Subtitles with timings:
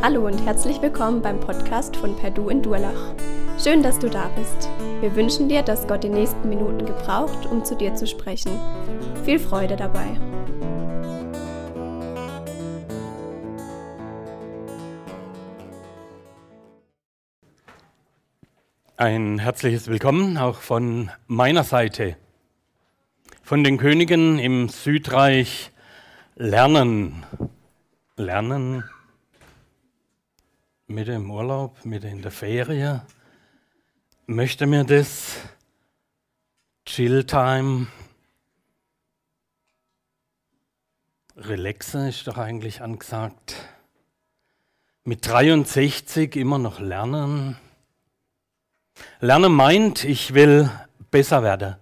[0.00, 3.16] Hallo und herzlich willkommen beim Podcast von Perdu in Durlach.
[3.60, 4.70] Schön, dass du da bist.
[5.00, 8.52] Wir wünschen dir, dass Gott die nächsten Minuten gebraucht, um zu dir zu sprechen.
[9.24, 10.06] Viel Freude dabei.
[18.96, 22.16] Ein herzliches Willkommen auch von meiner Seite.
[23.42, 25.72] Von den Königen im Südreich
[26.36, 27.26] lernen.
[28.16, 28.84] Lernen
[30.88, 33.02] mit dem Urlaub, mit in der Ferie,
[34.26, 35.36] möchte mir das
[36.86, 37.88] Chill-Time,
[41.36, 43.54] Relaxen ist doch eigentlich angesagt.
[45.04, 47.56] Mit 63 immer noch lernen.
[49.20, 50.70] Lernen meint, ich will
[51.10, 51.76] besser werden.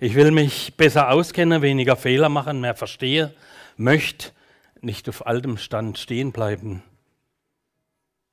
[0.00, 3.34] Ich will mich besser auskennen, weniger Fehler machen, mehr verstehe,
[3.76, 4.32] möchte
[4.80, 6.82] nicht auf altem Stand stehen bleiben.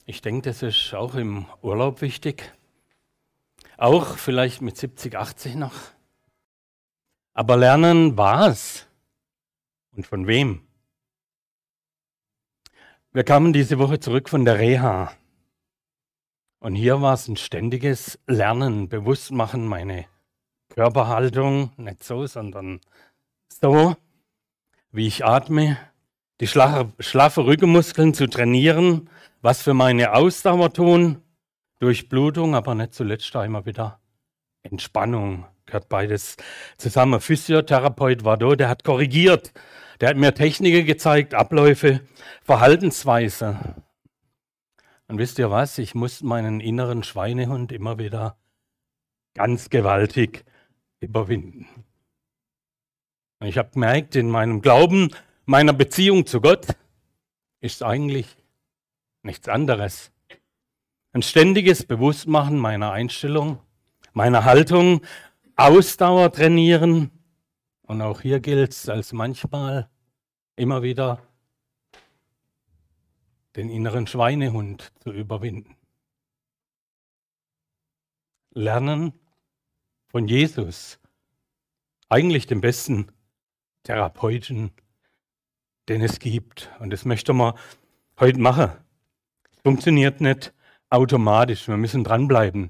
[0.08, 2.54] Ich denke, das ist auch im Urlaub wichtig.
[3.78, 5.74] Auch vielleicht mit 70, 80 noch.
[7.34, 8.88] Aber lernen was?
[9.96, 10.66] Und von wem?
[13.12, 15.12] Wir kamen diese Woche zurück von der Reha.
[16.60, 20.06] Und hier war es ein ständiges Lernen, Bewusstmachen, meine
[20.70, 22.80] Körperhaltung, nicht so, sondern
[23.48, 23.96] so,
[24.92, 25.78] wie ich atme,
[26.42, 29.10] die schlaffe Rückenmuskeln zu trainieren,
[29.42, 31.22] was für meine Ausdauer tun,
[31.80, 34.00] Durchblutung, aber nicht zuletzt auch immer wieder
[34.64, 35.46] Entspannung.
[35.66, 36.38] Gehört beides
[36.78, 37.20] zusammen.
[37.22, 39.54] Physiotherapeut war da, der hat korrigiert.
[40.00, 42.02] Der hat mir Techniken gezeigt, Abläufe,
[42.44, 43.76] Verhaltensweise.
[45.08, 45.78] Und wisst ihr was?
[45.78, 48.38] Ich muss meinen inneren Schweinehund immer wieder
[49.36, 50.46] ganz gewaltig
[51.00, 51.68] überwinden.
[53.40, 55.12] Und ich habe gemerkt, in meinem Glauben,
[55.46, 56.68] meiner Beziehung zu Gott
[57.62, 58.36] ist eigentlich
[59.22, 60.12] nichts anderes.
[61.14, 63.60] Ein ständiges Bewusstmachen meiner Einstellung,
[64.14, 65.02] meiner Haltung,
[65.56, 67.12] Ausdauer trainieren.
[67.84, 69.90] Und auch hier gilt es als manchmal
[70.56, 71.22] immer wieder
[73.56, 75.78] den inneren Schweinehund zu überwinden.
[78.52, 79.14] Lernen
[80.08, 81.00] von Jesus,
[82.10, 83.12] eigentlich dem besten
[83.84, 84.72] Therapeuten,
[85.90, 86.70] den es gibt.
[86.80, 87.54] Und das möchte man
[88.20, 88.72] heute machen
[89.66, 90.54] funktioniert nicht
[90.92, 91.68] automatisch.
[91.68, 92.70] Wir müssen dranbleiben.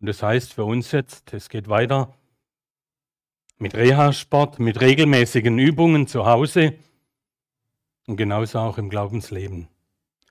[0.00, 2.16] Und das heißt für uns jetzt, es geht weiter
[3.58, 6.74] mit Reha-Sport, mit regelmäßigen Übungen zu Hause
[8.08, 9.68] und genauso auch im Glaubensleben.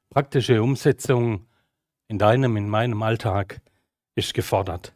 [0.09, 1.47] Praktische Umsetzung
[2.09, 3.61] in deinem, in meinem Alltag
[4.15, 4.93] ist gefordert.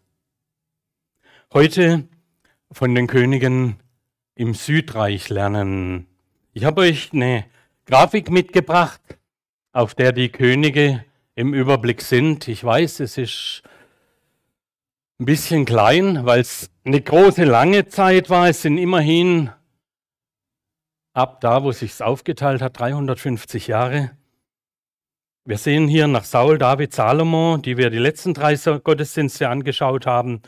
[1.53, 2.09] Heute
[2.73, 3.77] von den Königen
[4.35, 6.07] im Südreich lernen.
[6.57, 7.43] Ich habe euch eine
[7.85, 9.01] Grafik mitgebracht
[9.73, 11.03] auf der die Könige
[11.35, 12.47] im Überblick sind.
[12.47, 13.61] Ich weiß, es ist
[15.19, 18.47] ein bisschen klein, weil es eine große, lange Zeit war.
[18.47, 19.49] Es sind immerhin
[21.11, 24.11] ab da, wo sich's aufgeteilt hat, 350 Jahre.
[25.43, 30.41] Wir sehen hier nach Saul, David, Salomon, die wir die letzten drei Gottesdienste angeschaut haben,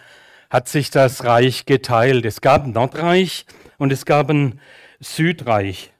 [0.49, 2.23] hat sich das Reich geteilt.
[2.23, 3.45] Es gab ein Nordreich
[3.77, 4.61] und es gab ein
[5.01, 5.91] Südreich.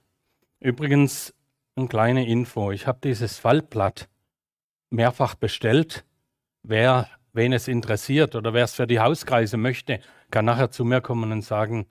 [0.60, 1.34] Übrigens,
[1.76, 2.72] eine kleine Info.
[2.72, 4.10] Ich habe dieses Fallblatt
[4.90, 6.04] mehrfach bestellt.
[6.64, 10.00] Wer, wen es interessiert oder wer es für die Hauskreise möchte,
[10.32, 11.86] kann nachher zu mir kommen und sagen,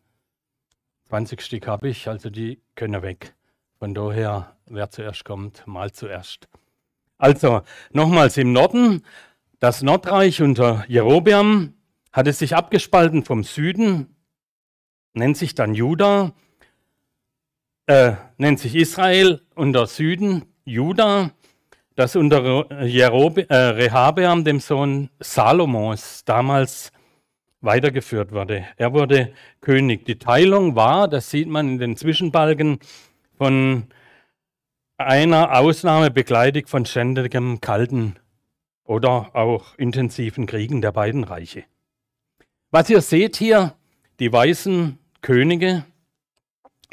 [1.08, 3.36] 20 Stück habe ich, also die können weg.
[3.78, 6.48] Von daher, wer zuerst kommt, mal zuerst.
[7.18, 7.62] Also,
[7.92, 9.02] nochmals im Norden,
[9.60, 11.74] das Nordreich unter Jerobeam
[12.12, 14.16] hat es sich abgespalten vom Süden,
[15.14, 16.34] nennt sich dann Juda
[17.86, 21.30] äh, nennt sich Israel unter Süden Juda,
[21.94, 26.92] das unter Jerobe, äh, Rehabeam, dem Sohn Salomos, damals
[27.60, 28.66] weitergeführt wurde.
[28.76, 30.04] Er wurde König.
[30.04, 32.78] Die Teilung war, das sieht man in den Zwischenbalken,
[33.38, 33.84] von
[34.98, 38.16] einer Ausnahme begleitet von ständigem kalten
[38.84, 41.64] oder auch intensiven Kriegen der beiden Reiche.
[42.70, 43.74] Was ihr seht hier,
[44.20, 45.84] die weißen Könige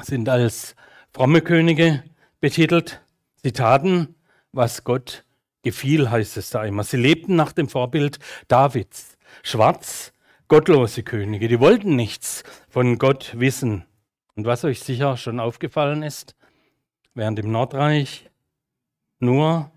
[0.01, 0.75] sind als
[1.13, 2.03] fromme Könige
[2.41, 3.01] betitelt.
[3.43, 4.15] Sie taten,
[4.51, 5.23] was Gott
[5.61, 6.83] gefiel, heißt es da immer.
[6.83, 8.17] Sie lebten nach dem Vorbild
[8.47, 9.17] Davids.
[9.43, 10.11] Schwarz,
[10.47, 13.85] gottlose Könige, die wollten nichts von Gott wissen.
[14.35, 16.35] Und was euch sicher schon aufgefallen ist,
[17.13, 18.29] während im Nordreich
[19.19, 19.71] nur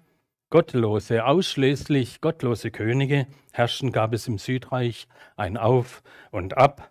[0.48, 5.06] gottlose, ausschließlich gottlose Könige herrschten, gab es im Südreich
[5.36, 6.90] ein Auf und Ab.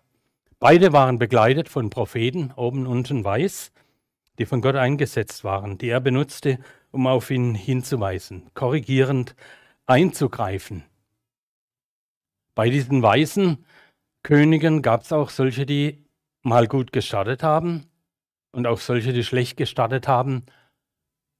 [0.60, 3.72] Beide waren begleitet von Propheten, oben unten weiß,
[4.38, 6.58] die von Gott eingesetzt waren, die er benutzte,
[6.90, 9.34] um auf ihn hinzuweisen, korrigierend
[9.86, 10.84] einzugreifen.
[12.54, 13.64] Bei diesen weisen
[14.22, 16.04] Königen gab es auch solche, die
[16.42, 17.86] mal gut gestartet haben
[18.52, 20.46] und auch solche, die schlecht gestartet haben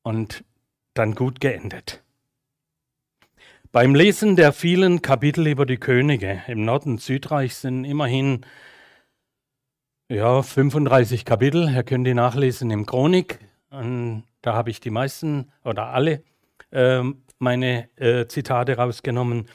[0.03, 0.45] und
[0.95, 2.03] dann gut geendet.
[3.73, 8.47] Beim Lesen der vielen Kapitel über die Könige im Nord- und Südreich sind immerhin
[10.09, 11.69] ja, 35 Kapitel.
[11.69, 13.41] Ihr könnt die nachlesen im Chronik.
[13.71, 16.23] Und da habe ich die meisten oder alle
[16.71, 17.03] äh,
[17.39, 19.49] meine äh, Zitate rausgenommen.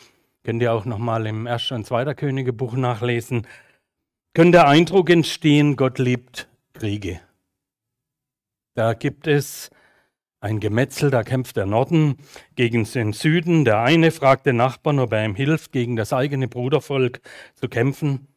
[0.44, 1.72] Könnt ihr auch nochmal im 1.
[1.72, 2.14] und 2.
[2.16, 3.48] Königebuch nachlesen.
[4.34, 7.22] Könnte der Eindruck entstehen, Gott liebt Kriege.
[8.74, 9.70] Da gibt es
[10.40, 12.18] ein Gemetzel, da kämpft der Norden
[12.56, 13.64] gegen den Süden.
[13.64, 17.22] Der eine fragt den Nachbarn, ob er ihm hilft, gegen das eigene Brudervolk
[17.56, 18.28] zu kämpfen,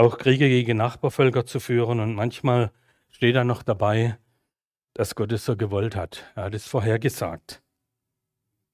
[0.00, 2.00] auch Kriege gegen Nachbarvölker zu führen.
[2.00, 2.72] Und manchmal
[3.10, 4.18] steht er noch dabei,
[4.94, 6.24] dass Gott es so gewollt hat.
[6.34, 7.62] Er hat es vorhergesagt.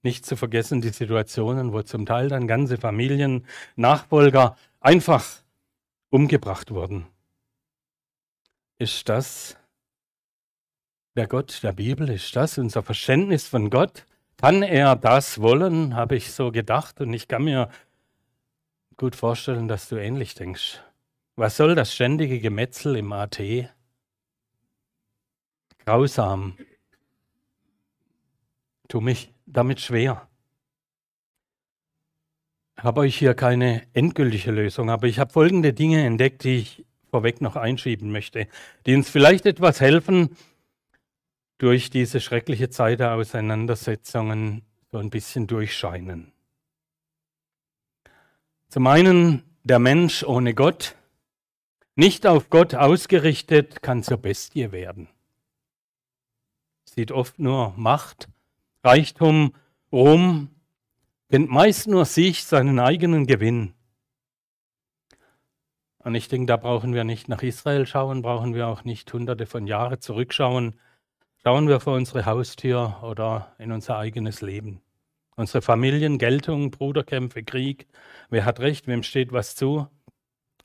[0.02, 3.44] Nicht zu vergessen die Situationen, wo zum Teil dann ganze Familien,
[3.74, 5.24] Nachfolger einfach
[6.10, 7.06] umgebracht wurden.
[8.78, 9.56] Ist das
[11.16, 12.08] der Gott der Bibel?
[12.08, 14.06] Ist das unser Verständnis von Gott?
[14.36, 17.00] Kann er das wollen, habe ich so gedacht.
[17.00, 17.68] Und ich kann mir
[18.96, 20.82] gut vorstellen, dass du ähnlich denkst.
[21.36, 23.38] Was soll das ständige Gemetzel im AT?
[25.84, 26.56] Grausam.
[28.88, 30.28] Tu mich damit schwer.
[32.78, 37.42] Habe euch hier keine endgültige Lösung, aber ich habe folgende Dinge entdeckt, die ich vorweg
[37.42, 38.48] noch einschieben möchte,
[38.86, 40.36] die uns vielleicht etwas helfen,
[41.58, 46.32] durch diese schreckliche Zeit der Auseinandersetzungen so ein bisschen durchscheinen.
[48.68, 50.95] Zum einen der Mensch ohne Gott,
[51.96, 55.08] nicht auf Gott ausgerichtet, kann zur Bestie werden.
[56.84, 58.28] Sieht oft nur Macht,
[58.84, 59.54] Reichtum,
[59.90, 60.50] Ruhm,
[61.30, 63.72] kennt meist nur sich, seinen eigenen Gewinn.
[65.98, 69.46] Und ich denke, da brauchen wir nicht nach Israel schauen, brauchen wir auch nicht hunderte
[69.46, 70.78] von Jahren zurückschauen.
[71.42, 74.80] Schauen wir vor unsere Haustür oder in unser eigenes Leben.
[75.34, 77.88] Unsere Familien, Geltung, Bruderkämpfe, Krieg.
[78.30, 79.88] Wer hat recht, wem steht was zu?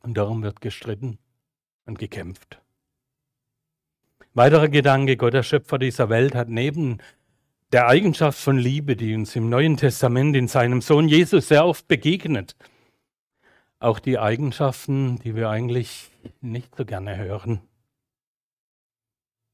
[0.01, 1.17] Und darum wird gestritten
[1.85, 2.61] und gekämpft.
[4.33, 6.99] Weiterer Gedanke, Gott, der Schöpfer dieser Welt, hat neben
[7.71, 11.87] der Eigenschaft von Liebe, die uns im Neuen Testament in seinem Sohn Jesus sehr oft
[11.87, 12.55] begegnet,
[13.79, 16.09] auch die Eigenschaften, die wir eigentlich
[16.41, 17.61] nicht so gerne hören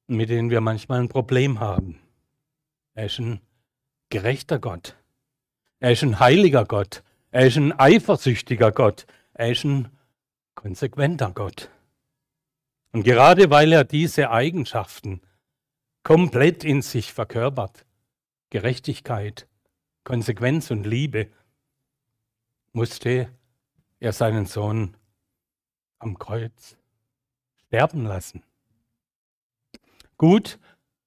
[0.08, 2.00] mit denen wir manchmal ein Problem haben.
[2.96, 3.42] Er ist ein
[4.10, 4.96] gerechter Gott.
[5.80, 7.04] Er ist ein heiliger Gott.
[7.30, 9.06] Er ist ein eifersüchtiger Gott.
[9.34, 9.90] Er ist ein
[10.57, 11.69] konsequenter Gott.
[12.92, 15.21] Und gerade weil er diese Eigenschaften
[16.04, 17.86] komplett in sich verkörpert,
[18.50, 19.48] Gerechtigkeit,
[20.04, 21.30] Konsequenz und Liebe,
[22.74, 23.30] musste
[24.00, 24.98] er seinen Sohn
[26.00, 26.75] am Kreuz
[27.68, 28.44] sterben lassen.
[30.18, 30.60] Gut,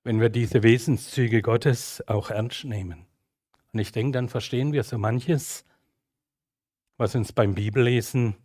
[0.04, 3.06] wenn wir diese Wesenszüge Gottes auch ernst nehmen.
[3.72, 5.64] Und ich denke, dann verstehen wir so manches,
[6.98, 8.36] was uns beim Bibellesen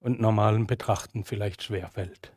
[0.00, 2.32] und normalen Betrachten vielleicht schwerfällt.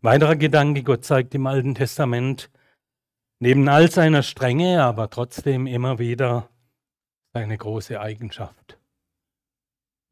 [0.00, 2.50] Weiterer Gedanke, Gott zeigt im Alten Testament
[3.38, 6.48] neben all seiner Strenge, aber trotzdem immer wieder
[7.32, 8.78] seine große Eigenschaft,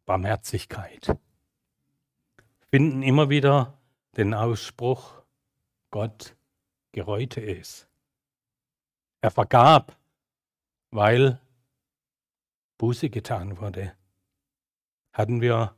[0.07, 1.17] Barmherzigkeit.
[2.71, 3.79] Finden immer wieder
[4.17, 5.23] den Ausspruch,
[5.91, 6.37] Gott
[6.93, 7.87] gereute ist.
[9.21, 9.97] Er vergab,
[10.91, 11.39] weil
[12.79, 13.95] Buße getan wurde.
[15.13, 15.77] Hatten wir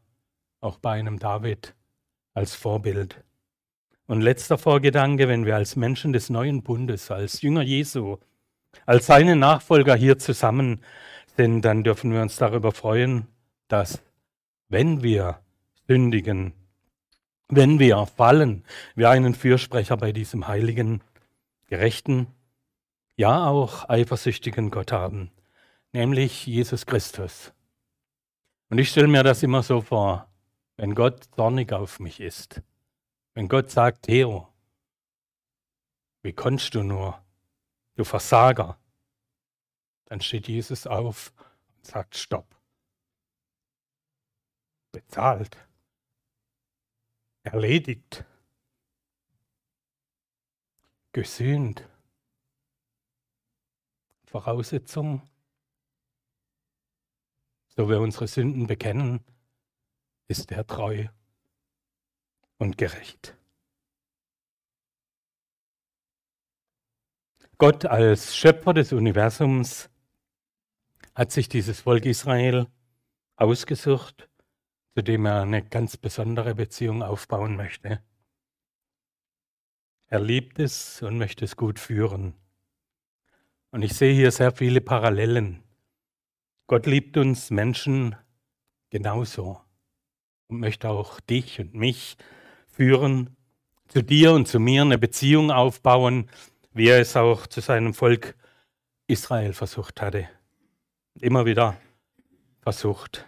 [0.64, 1.74] auch bei einem David
[2.32, 3.22] als Vorbild.
[4.06, 8.18] Und letzter Vorgedanke, wenn wir als Menschen des neuen Bundes, als Jünger Jesu,
[8.86, 10.82] als seine Nachfolger hier zusammen
[11.36, 13.28] sind, dann dürfen wir uns darüber freuen,
[13.68, 14.02] dass
[14.68, 15.38] wenn wir
[15.86, 16.52] sündigen,
[17.48, 21.02] wenn wir fallen, wir einen Fürsprecher bei diesem heiligen,
[21.66, 22.26] gerechten,
[23.16, 25.30] ja auch eifersüchtigen Gott haben,
[25.92, 27.52] nämlich Jesus Christus.
[28.70, 30.28] Und ich stelle mir das immer so vor,
[30.76, 32.62] wenn Gott zornig auf mich ist,
[33.34, 34.48] wenn Gott sagt, Theo,
[36.22, 37.22] wie konntest du nur,
[37.96, 38.78] du Versager,
[40.06, 41.32] dann steht Jesus auf
[41.76, 42.54] und sagt, stopp.
[44.92, 45.56] Bezahlt
[47.44, 48.24] erledigt,
[51.12, 51.88] gesühnt.
[54.24, 55.22] Voraussetzung,
[57.68, 59.24] so wir unsere Sünden bekennen,
[60.28, 61.06] ist er treu
[62.58, 63.36] und gerecht.
[67.58, 69.88] Gott als Schöpfer des Universums
[71.14, 72.66] hat sich dieses Volk Israel
[73.36, 74.28] ausgesucht,
[74.94, 78.02] zu dem er eine ganz besondere Beziehung aufbauen möchte.
[80.08, 82.34] Er liebt es und möchte es gut führen.
[83.70, 85.62] Und ich sehe hier sehr viele Parallelen.
[86.66, 88.16] Gott liebt uns Menschen
[88.90, 89.60] genauso
[90.58, 92.16] möchte auch dich und mich
[92.66, 93.36] führen,
[93.88, 96.28] zu dir und zu mir eine Beziehung aufbauen,
[96.72, 98.36] wie er es auch zu seinem Volk
[99.06, 100.28] Israel versucht hatte.
[101.20, 101.76] Immer wieder
[102.60, 103.26] versucht.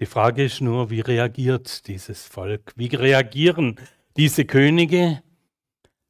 [0.00, 2.72] Die Frage ist nur, wie reagiert dieses Volk?
[2.76, 3.78] Wie reagieren
[4.16, 5.22] diese Könige?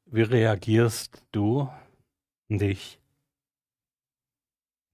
[0.06, 1.68] Wie reagierst du
[2.48, 3.00] und ich?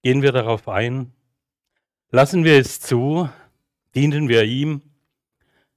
[0.01, 1.13] Gehen wir darauf ein?
[2.09, 3.29] Lassen wir es zu?
[3.93, 4.81] Dienen wir ihm?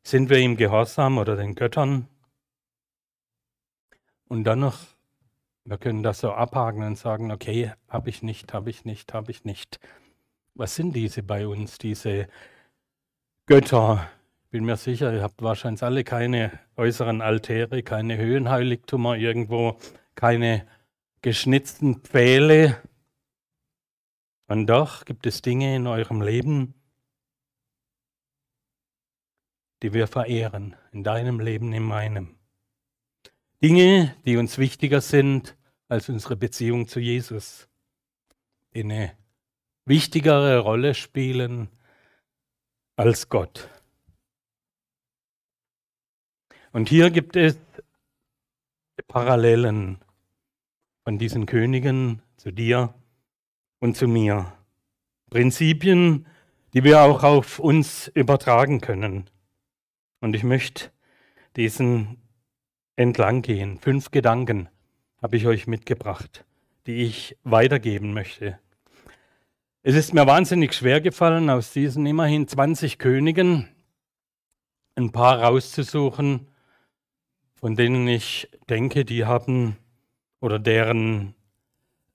[0.07, 2.09] Sind wir ihm gehorsam oder den Göttern?
[4.29, 4.79] Und dann noch,
[5.65, 9.31] wir können das so abhaken und sagen, okay, habe ich nicht, habe ich nicht, habe
[9.31, 9.81] ich nicht.
[10.55, 12.29] Was sind diese bei uns, diese
[13.47, 14.11] Götter?
[14.51, 19.79] Bin mir sicher, ihr habt wahrscheinlich alle keine äußeren Altäre, keine Höhenheiligtümer irgendwo,
[20.17, 20.67] keine
[21.23, 22.77] geschnitzten Pfähle.
[24.49, 26.75] Und doch gibt es Dinge in eurem Leben,
[29.83, 32.37] die wir verehren, in deinem Leben, in meinem.
[33.63, 35.57] Dinge, die uns wichtiger sind
[35.89, 37.69] als unsere Beziehung zu Jesus,
[38.75, 39.13] die eine
[39.85, 41.69] wichtigere Rolle spielen
[42.97, 43.69] als Gott.
[46.73, 47.57] Und hier gibt es
[49.07, 49.99] Parallelen
[51.05, 52.95] von diesen Königen zu dir
[53.79, 54.53] und zu mir.
[55.31, 56.27] Prinzipien,
[56.73, 59.31] die wir auch auf uns übertragen können.
[60.21, 60.91] Und ich möchte
[61.57, 62.19] diesen
[62.97, 63.79] entlang gehen.
[63.79, 64.69] Fünf Gedanken
[65.21, 66.45] habe ich euch mitgebracht,
[66.87, 68.59] die ich weitergeben möchte.
[69.83, 73.69] Es ist mir wahnsinnig schwer gefallen, aus diesen immerhin 20 Königen
[74.97, 76.49] ein paar rauszusuchen,
[77.55, 79.77] von denen ich denke, die haben
[80.41, 81.35] oder deren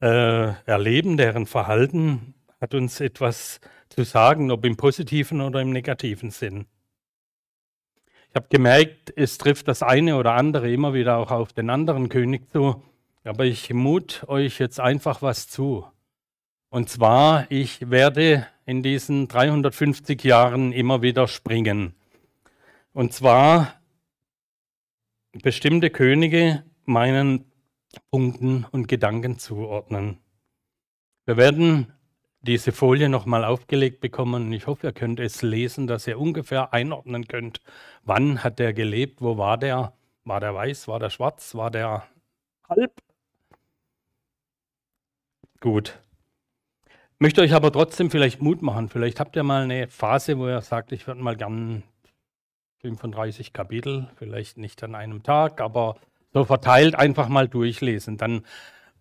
[0.01, 6.31] äh, Erleben, deren Verhalten hat uns etwas zu sagen, ob im positiven oder im negativen
[6.31, 6.65] Sinn.
[8.39, 12.49] Habe gemerkt, es trifft das eine oder andere immer wieder auch auf den anderen König
[12.49, 12.81] zu.
[13.25, 15.85] Aber ich mut euch jetzt einfach was zu.
[16.69, 21.95] Und zwar, ich werde in diesen 350 Jahren immer wieder springen.
[22.93, 23.73] Und zwar
[25.33, 27.43] bestimmte Könige meinen
[28.09, 30.17] Punkten und Gedanken zuordnen.
[31.25, 31.91] Wir werden
[32.41, 34.51] diese Folie nochmal aufgelegt bekommen.
[34.53, 37.61] Ich hoffe, ihr könnt es lesen, dass ihr ungefähr einordnen könnt,
[38.03, 39.93] wann hat der gelebt, wo war der,
[40.23, 42.07] war der weiß, war der schwarz, war der
[42.69, 42.93] halb.
[45.59, 45.99] Gut.
[47.17, 48.87] Möchte euch aber trotzdem vielleicht Mut machen.
[48.87, 51.83] Vielleicht habt ihr mal eine Phase, wo ihr sagt, ich würde mal gern
[52.81, 55.97] 35 Kapitel, vielleicht nicht an einem Tag, aber
[56.31, 58.15] so verteilt einfach mal durchlesen.
[58.17, 58.45] Dann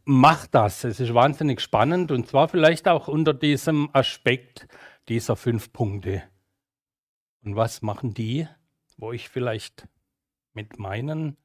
[0.08, 0.84] macht das.
[0.84, 4.66] Es ist wahnsinnig spannend und zwar vielleicht auch unter diesem Aspekt
[5.06, 6.22] dieser fünf Punkte.
[7.44, 8.48] Und was machen die,
[8.96, 9.86] wo ich vielleicht
[10.54, 11.36] mit meinen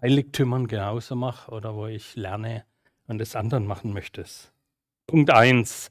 [0.00, 2.64] Heiligtümern genauso mache oder wo ich lerne
[3.08, 4.52] und es anderen machen möchtest?
[5.08, 5.90] Punkt 1.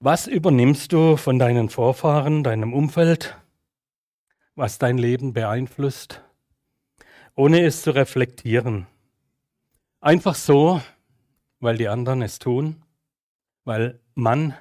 [0.00, 3.36] Was übernimmst du von deinen Vorfahren, deinem Umfeld,
[4.56, 6.20] was dein Leben beeinflusst,
[7.36, 8.88] ohne es zu reflektieren?
[10.02, 10.80] Einfach so,
[11.58, 12.82] weil die anderen es tun,
[13.64, 14.54] weil man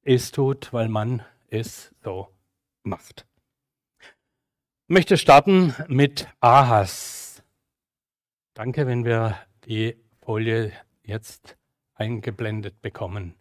[0.00, 2.28] es tut, weil man es so
[2.82, 3.26] macht.
[4.00, 7.42] Ich möchte starten mit Ahas.
[8.54, 10.72] Danke, wenn wir die Folie
[11.02, 11.58] jetzt
[11.92, 13.34] eingeblendet bekommen.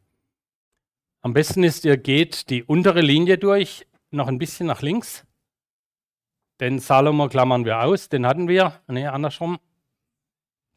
[1.22, 5.26] Am besten ist, ihr geht die untere Linie durch, noch ein bisschen nach links.
[6.60, 8.82] Den Salomo klammern wir aus, den hatten wir.
[8.88, 9.58] Ne, andersrum.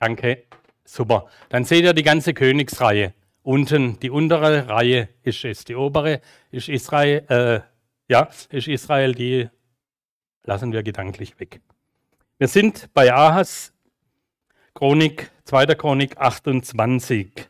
[0.03, 0.47] Danke.
[0.85, 1.29] Super.
[1.49, 3.15] Dann seht ihr die ganze Königsreihe.
[3.45, 5.65] Unten die untere Reihe ist es.
[5.65, 7.25] Die obere ist Israel.
[7.29, 7.61] Äh,
[8.13, 9.15] ja, ist Israel.
[9.15, 9.49] Die
[10.43, 11.61] lassen wir gedanklich weg.
[12.37, 13.73] Wir sind bei Ahas
[14.75, 15.67] Chronik, 2.
[15.67, 17.49] Chronik 28.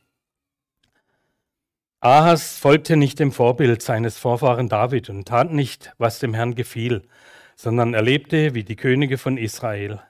[2.00, 7.09] Ahas folgte nicht dem Vorbild seines Vorfahren David und tat nicht, was dem Herrn gefiel,
[7.56, 10.02] sondern er lebte wie die Könige von Israel.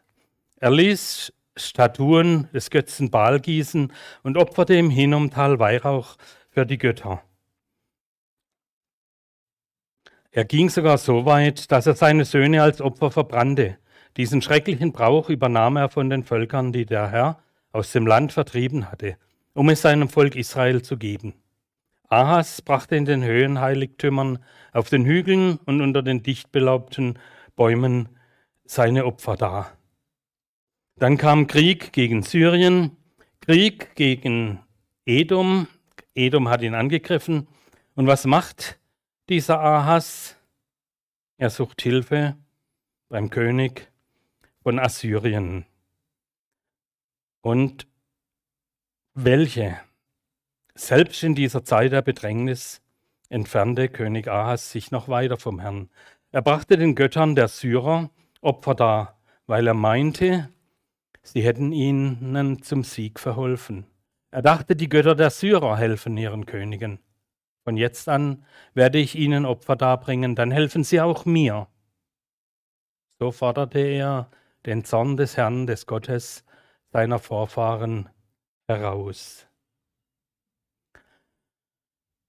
[0.57, 3.93] Er ließ Statuen des Götzen Baal gießen
[4.23, 6.17] und opferte im Hinnomtal Weihrauch
[6.51, 7.23] für die Götter.
[10.31, 13.77] Er ging sogar so weit, dass er seine Söhne als Opfer verbrannte.
[14.17, 18.91] Diesen schrecklichen Brauch übernahm er von den Völkern, die der Herr aus dem Land vertrieben
[18.91, 19.17] hatte,
[19.53, 21.35] um es seinem Volk Israel zu geben.
[22.09, 24.39] Ahas brachte in den Höhenheiligtümern,
[24.73, 27.19] auf den Hügeln und unter den dicht belaubten
[27.57, 28.09] Bäumen
[28.65, 29.73] seine Opfer dar.
[31.03, 32.97] Dann kam Krieg gegen Syrien,
[33.41, 34.61] Krieg gegen
[35.05, 35.67] Edom.
[36.15, 37.49] Edom hat ihn angegriffen.
[37.97, 38.79] Und was macht
[39.29, 40.37] dieser Ahas?
[41.39, 42.37] Er sucht Hilfe
[43.09, 43.91] beim König
[44.63, 45.67] von Assyrien.
[47.41, 47.89] Und
[49.15, 49.81] welche?
[50.77, 52.81] Selbst in dieser Zeit der Bedrängnis
[53.29, 55.91] entfernte König Ahas sich noch weiter vom Herrn.
[56.31, 58.09] Er brachte den Göttern der Syrer
[58.41, 59.19] Opfer dar,
[59.49, 60.49] weil er meinte,
[61.23, 63.87] sie hätten ihnen zum Sieg verholfen.
[64.31, 66.99] Er dachte, die Götter der Syrer helfen ihren Königen.
[67.65, 71.69] Von jetzt an werde ich ihnen Opfer darbringen, dann helfen sie auch mir.
[73.19, 74.31] So forderte er
[74.67, 76.45] den Zorn des Herrn, des Gottes
[76.93, 78.09] seiner Vorfahren
[78.67, 79.47] heraus.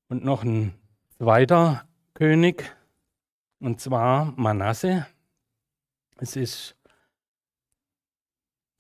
[0.10, 0.74] Und noch ein
[1.18, 2.76] zweiter König,
[3.60, 5.08] und zwar Manasse.
[6.18, 6.76] Es ist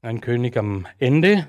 [0.03, 1.47] ein König am Ende.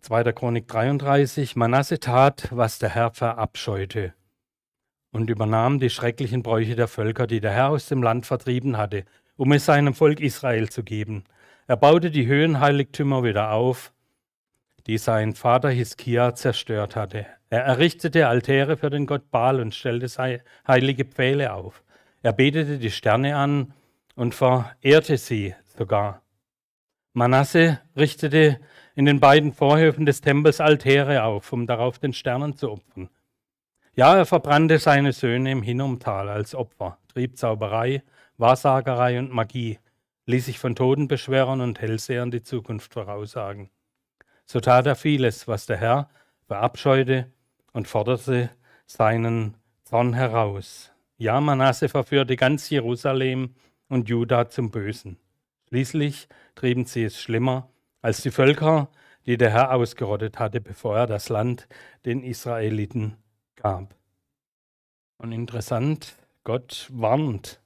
[0.00, 0.32] 2.
[0.32, 1.56] Chronik 33.
[1.56, 4.14] Manasse tat, was der Herr verabscheute
[5.10, 9.04] und übernahm die schrecklichen Bräuche der Völker, die der Herr aus dem Land vertrieben hatte,
[9.36, 11.24] um es seinem Volk Israel zu geben.
[11.66, 13.92] Er baute die Höhenheiligtümer wieder auf,
[14.86, 17.26] die sein Vater Hiskia zerstört hatte.
[17.50, 21.82] Er errichtete Altäre für den Gott Baal und stellte heilige Pfähle auf.
[22.22, 23.74] Er betete die Sterne an
[24.14, 26.22] und verehrte sie sogar.
[27.14, 28.60] Manasse richtete
[28.94, 33.10] in den beiden Vorhöfen des Tempels Altäre auf, um darauf den Sternen zu opfern.
[33.94, 38.02] Ja, er verbrannte seine Söhne im Hinnomtal als Opfer, trieb Zauberei,
[38.38, 39.78] Wahrsagerei und Magie,
[40.26, 43.70] ließ sich von Toten beschweren und Hellsehern die Zukunft voraussagen.
[44.46, 46.08] So tat er vieles, was der Herr
[46.46, 47.30] verabscheute
[47.72, 48.50] und forderte
[48.86, 50.90] seinen Zorn heraus.
[51.18, 53.54] Ja, Manasse verführte ganz Jerusalem
[53.88, 55.18] und Juda zum Bösen.
[55.72, 58.90] Schließlich trieben sie es schlimmer als die Völker,
[59.24, 61.66] die der Herr ausgerottet hatte, bevor er das Land
[62.04, 63.16] den Israeliten
[63.56, 63.96] gab.
[65.16, 67.62] Und interessant, Gott warnt.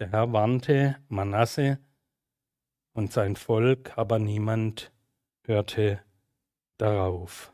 [0.00, 1.78] Der Herr warnte Manasse
[2.92, 4.90] und sein Volk, aber niemand
[5.44, 6.02] hörte
[6.76, 7.52] darauf.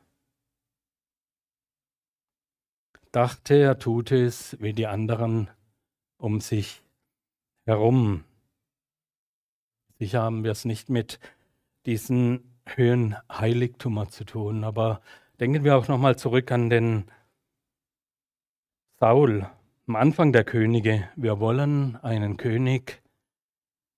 [3.12, 5.50] Dachte, er tut es wie die anderen
[6.16, 6.82] um sich
[7.66, 8.24] herum.
[9.98, 11.18] Sicher haben wir es nicht mit
[11.84, 15.00] diesen Höhen Heiligtümer zu tun, aber
[15.40, 17.10] denken wir auch nochmal zurück an den
[19.00, 19.50] Saul,
[19.88, 21.08] am Anfang der Könige.
[21.16, 23.02] Wir wollen einen König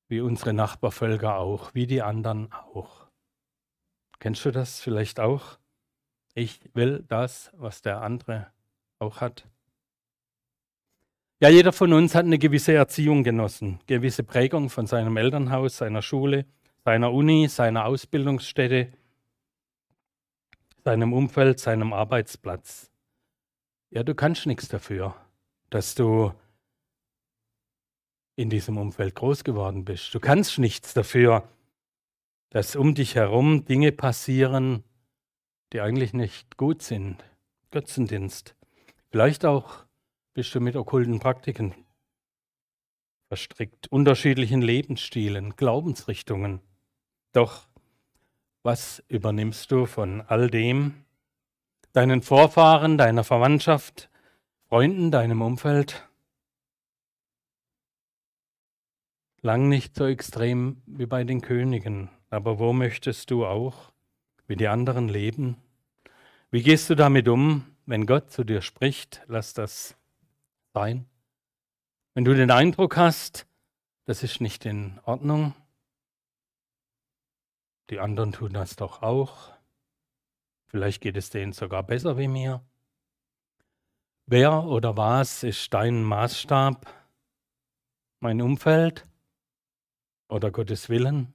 [0.08, 3.06] wie unsere Nachbarvölker auch, wie die anderen auch.
[4.20, 5.58] Kennst du das vielleicht auch?
[6.34, 8.50] Ich will das, was der andere
[9.00, 9.49] auch hat.
[11.42, 16.02] Ja, jeder von uns hat eine gewisse Erziehung genossen, gewisse Prägung von seinem Elternhaus, seiner
[16.02, 16.44] Schule,
[16.84, 18.92] seiner Uni, seiner Ausbildungsstätte,
[20.84, 22.90] seinem Umfeld, seinem Arbeitsplatz.
[23.88, 25.16] Ja, du kannst nichts dafür,
[25.70, 26.34] dass du
[28.36, 30.14] in diesem Umfeld groß geworden bist.
[30.14, 31.48] Du kannst nichts dafür,
[32.50, 34.84] dass um dich herum Dinge passieren,
[35.72, 37.24] die eigentlich nicht gut sind.
[37.70, 38.56] Götzendienst.
[39.08, 39.86] Vielleicht auch
[40.34, 41.74] bist du mit okkulten Praktiken
[43.30, 46.60] verstrickt, unterschiedlichen Lebensstilen, Glaubensrichtungen.
[47.32, 47.68] Doch
[48.64, 51.04] was übernimmst du von all dem,
[51.92, 54.10] deinen Vorfahren, deiner Verwandtschaft,
[54.68, 56.08] Freunden, deinem Umfeld.
[59.42, 63.92] Lang nicht so extrem wie bei den Königen, aber wo möchtest du auch,
[64.48, 65.56] wie die anderen leben?
[66.50, 69.22] Wie gehst du damit um, wenn Gott zu dir spricht?
[69.28, 69.96] Lass das
[70.74, 71.06] sein.
[72.14, 73.46] Wenn du den Eindruck hast,
[74.04, 75.54] das ist nicht in Ordnung,
[77.90, 79.52] die anderen tun das doch auch,
[80.70, 82.62] Vielleicht geht es denen sogar besser wie mir.
[84.26, 86.86] Wer oder was ist dein Maßstab?
[88.20, 89.04] Mein Umfeld
[90.28, 91.32] oder Gottes Willen?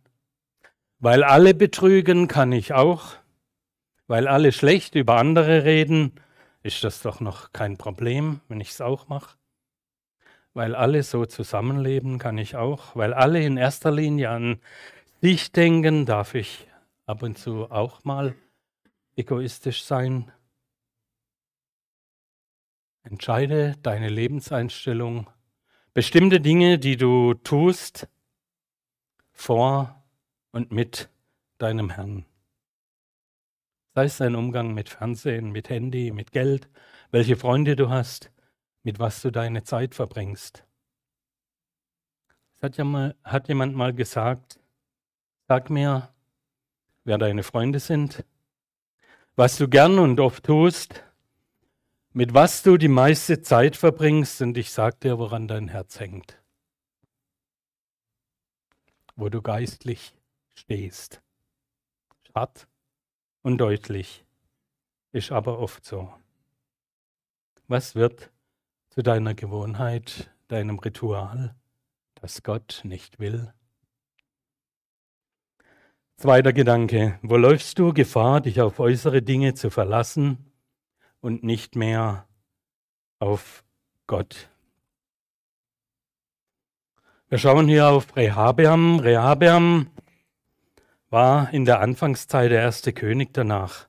[1.00, 3.18] Weil alle betrügen, kann ich auch.
[4.08, 6.14] Weil alle schlecht über andere reden,
[6.66, 9.38] ist das doch noch kein Problem, wenn ich es auch mache.
[10.56, 12.96] Weil alle so zusammenleben, kann ich auch.
[12.96, 14.60] Weil alle in erster Linie an
[15.22, 16.68] sich denken, darf ich
[17.06, 18.36] ab und zu auch mal
[19.16, 20.32] egoistisch sein.
[23.04, 25.30] Entscheide deine Lebenseinstellung,
[25.94, 28.08] bestimmte Dinge, die du tust,
[29.34, 30.04] vor
[30.52, 31.10] und mit
[31.60, 32.26] deinem Herrn.
[33.96, 36.70] Sei es dein Umgang mit Fernsehen, mit Handy, mit Geld,
[37.12, 38.30] welche Freunde du hast,
[38.84, 40.66] mit was du deine Zeit verbringst.
[42.58, 44.60] Es hat, ja mal, hat jemand mal gesagt,
[45.48, 46.14] sag mir,
[47.06, 48.26] wer deine Freunde sind,
[49.38, 51.02] was du gern und oft tust,
[52.12, 56.44] mit was du die meiste Zeit verbringst und ich sag dir, woran dein Herz hängt,
[59.16, 60.14] wo du geistlich
[60.54, 61.22] stehst.
[62.34, 62.68] Hart
[63.46, 64.26] und deutlich,
[65.12, 66.12] ist aber oft so.
[67.68, 68.32] Was wird
[68.90, 71.54] zu deiner Gewohnheit, deinem Ritual,
[72.16, 73.54] das Gott nicht will?
[76.18, 80.52] Zweiter Gedanke, wo läufst du Gefahr, dich auf äußere Dinge zu verlassen
[81.22, 82.28] und nicht mehr
[83.20, 83.64] auf
[84.08, 84.50] Gott?
[87.30, 88.98] Wir schauen hier auf Rehabeam.
[88.98, 89.92] Rehabeam
[91.10, 93.88] war in der Anfangszeit der erste König danach.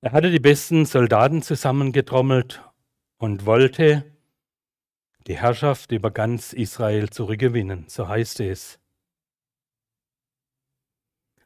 [0.00, 2.62] Er hatte die besten Soldaten zusammengetrommelt
[3.18, 4.04] und wollte
[5.26, 8.80] die Herrschaft über ganz Israel zurückgewinnen, so heißt es.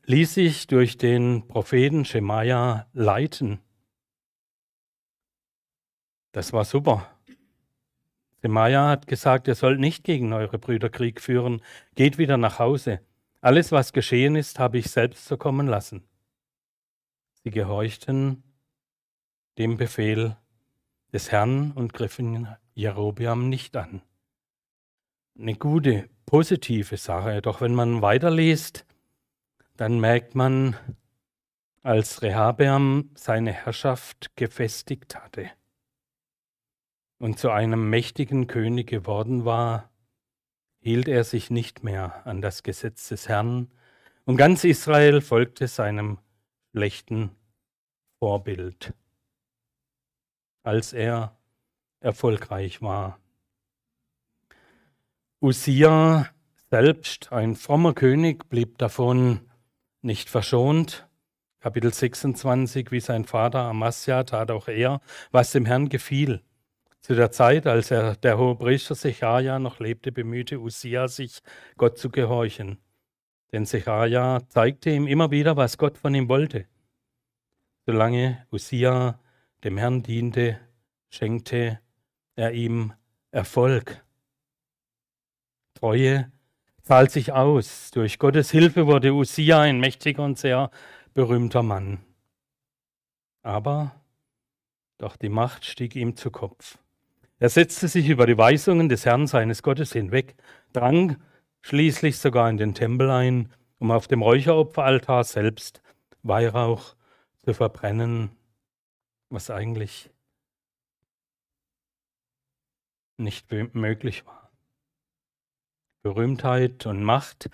[0.05, 3.61] Ließ sich durch den Propheten Schemaja leiten.
[6.33, 7.11] Das war super.
[8.43, 11.63] Schemaja hat gesagt, ihr sollt nicht gegen eure Brüder Krieg führen,
[11.95, 13.01] geht wieder nach Hause.
[13.45, 16.03] Alles, was geschehen ist, habe ich selbst so kommen lassen.
[17.43, 18.43] Sie gehorchten
[19.59, 20.39] dem Befehl
[21.13, 24.01] des Herrn und griffen Jerobeam nicht an.
[25.39, 27.43] Eine gute, positive Sache.
[27.43, 28.87] Doch wenn man weiterliest,
[29.77, 30.75] dann merkt man,
[31.83, 35.51] als Rehabeam seine Herrschaft gefestigt hatte
[37.19, 39.91] und zu einem mächtigen König geworden war,
[40.85, 43.71] hielt er sich nicht mehr an das Gesetz des Herrn,
[44.27, 46.19] und ganz Israel folgte seinem
[46.73, 47.31] schlechten
[48.19, 48.93] Vorbild,
[50.63, 51.39] als er
[52.01, 53.19] erfolgreich war.
[55.41, 56.29] Usia
[56.71, 59.41] selbst, ein frommer König, blieb davon
[60.03, 61.09] nicht verschont.
[61.61, 66.43] Kapitel 26, wie sein Vater Amasja tat auch er, was dem Herrn gefiel.
[67.05, 71.43] Zu der Zeit, als er, der hohe Priester Secharia noch lebte, bemühte Usia sich,
[71.77, 72.79] Gott zu gehorchen.
[73.53, 76.67] Denn Secharia zeigte ihm immer wieder, was Gott von ihm wollte.
[77.85, 79.21] Solange Usia
[79.65, 80.59] dem Herrn diente,
[81.11, 81.79] schenkte
[82.37, 82.95] er ihm
[83.33, 84.03] Erfolg.
[85.75, 86.33] Treue
[86.85, 87.91] zahlt sich aus.
[87.91, 90.71] Durch Gottes Hilfe wurde Usia ein mächtiger und sehr
[91.13, 92.03] berühmter Mann.
[93.43, 93.95] Aber
[94.97, 96.79] doch die Macht stieg ihm zu Kopf.
[97.39, 100.37] Er setzte sich über die Weisungen des Herrn seines Gottes hinweg,
[100.73, 101.23] drang
[101.63, 105.83] schließlich sogar in den Tempel ein, um auf dem Räucheropferaltar selbst
[106.23, 106.95] Weihrauch
[107.43, 108.31] zu verbrennen,
[109.31, 110.11] was eigentlich
[113.17, 114.51] nicht möglich war.
[116.03, 117.51] Berühmtheit und Macht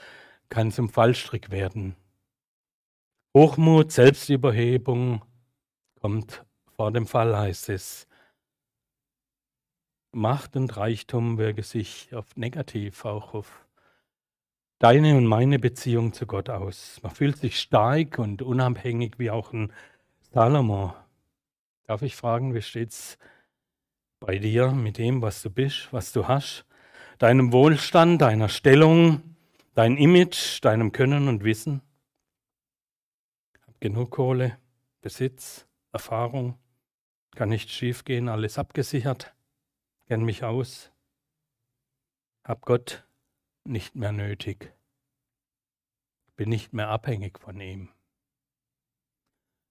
[0.48, 1.96] kann zum Fallstrick werden.
[3.36, 5.22] Hochmut, Selbstüberhebung
[6.00, 6.44] kommt
[6.76, 8.08] vor dem Fall, heißt es.
[10.12, 13.64] Macht und Reichtum wirke sich oft negativ auch auf
[14.80, 16.98] deine und meine Beziehung zu Gott aus.
[17.02, 19.72] Man fühlt sich stark und unabhängig wie auch ein
[20.32, 20.94] Salomo.
[21.84, 23.18] Darf ich fragen, wie steht's
[24.18, 26.64] bei dir mit dem, was du bist, was du hast,
[27.18, 29.22] deinem Wohlstand, deiner Stellung,
[29.74, 31.82] dein Image, deinem Können und Wissen?
[33.64, 34.58] Hab genug Kohle,
[35.02, 36.58] Besitz, Erfahrung,
[37.36, 39.32] kann nicht schiefgehen, alles abgesichert
[40.10, 40.90] kenne mich aus,
[42.42, 43.06] habe Gott
[43.62, 44.74] nicht mehr nötig,
[46.34, 47.90] bin nicht mehr abhängig von ihm.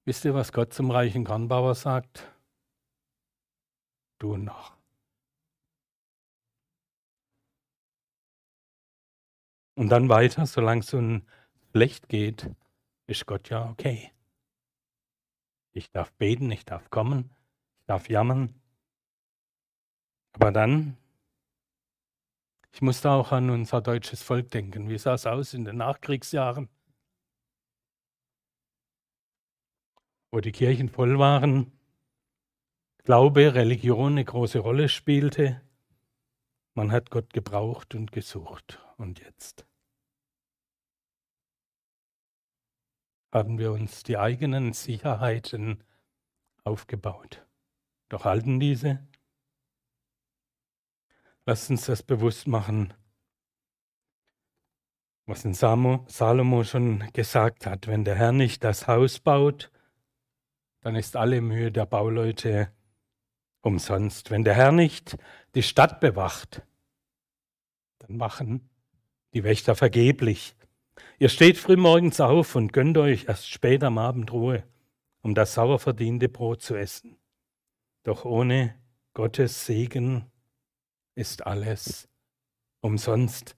[0.06, 2.34] Wisst ihr, was Gott zum reichen Kornbauer sagt?
[4.18, 4.78] Du noch.
[9.76, 11.20] Und dann weiter, solange es so
[11.72, 12.50] schlecht geht,
[13.08, 14.14] ist Gott ja okay.
[15.74, 17.30] Ich darf beten, ich darf kommen,
[17.80, 18.56] ich darf jammern,
[20.40, 20.96] aber dann,
[22.72, 24.88] ich musste auch an unser deutsches Volk denken.
[24.90, 26.70] Wie sah es aus in den Nachkriegsjahren?
[30.32, 31.72] Wo die Kirchen voll waren,
[33.04, 35.62] Glaube, Religion eine große Rolle spielte.
[36.76, 38.80] Man hat Gott gebraucht und gesucht.
[38.98, 39.66] Und jetzt
[43.34, 45.84] haben wir uns die eigenen Sicherheiten
[46.64, 47.46] aufgebaut.
[48.10, 49.09] Doch halten diese?
[51.50, 52.94] Lasst uns das bewusst machen.
[55.26, 59.72] was ein Salomo schon gesagt hat, wenn der Herr nicht das Haus baut,
[60.82, 62.72] dann ist alle Mühe der Bauleute
[63.62, 64.30] umsonst.
[64.30, 65.18] Wenn der Herr nicht
[65.56, 66.62] die Stadt bewacht,
[67.98, 68.70] dann machen
[69.34, 70.56] die Wächter vergeblich.
[71.18, 74.66] Ihr steht früh morgens auf und gönnt euch erst spät am Abend Ruhe,
[75.24, 77.18] um das sauer verdiente Brot zu essen.
[78.04, 78.76] Doch ohne
[79.16, 80.30] Gottes Segen
[81.20, 82.08] ist alles
[82.82, 83.58] umsonst.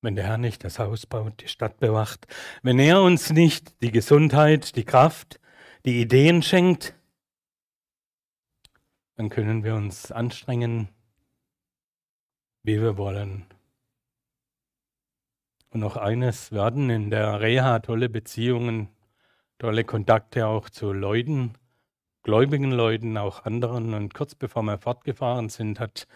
[0.00, 2.26] Wenn der Herr nicht das Haus baut, die Stadt bewacht,
[2.62, 5.38] wenn er uns nicht die Gesundheit, die Kraft,
[5.84, 6.94] die Ideen schenkt,
[9.16, 10.88] dann können wir uns anstrengen,
[12.62, 13.44] wie wir wollen.
[15.68, 18.88] Und noch eines, hatten in der Reha tolle Beziehungen,
[19.58, 21.52] tolle Kontakte auch zu Leuten,
[22.22, 23.94] gläubigen Leuten, auch anderen.
[23.94, 26.06] Und kurz bevor wir fortgefahren sind, hat,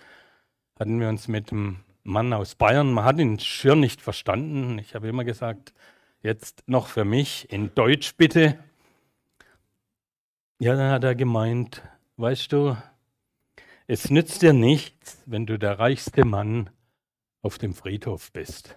[0.79, 4.79] hatten wir uns mit einem Mann aus Bayern, man hat ihn schier nicht verstanden.
[4.79, 5.73] Ich habe immer gesagt,
[6.23, 8.59] jetzt noch für mich in Deutsch bitte.
[10.59, 11.83] Ja, dann hat er gemeint,
[12.17, 12.77] weißt du,
[13.87, 16.71] es nützt dir nichts, wenn du der reichste Mann
[17.43, 18.77] auf dem Friedhof bist.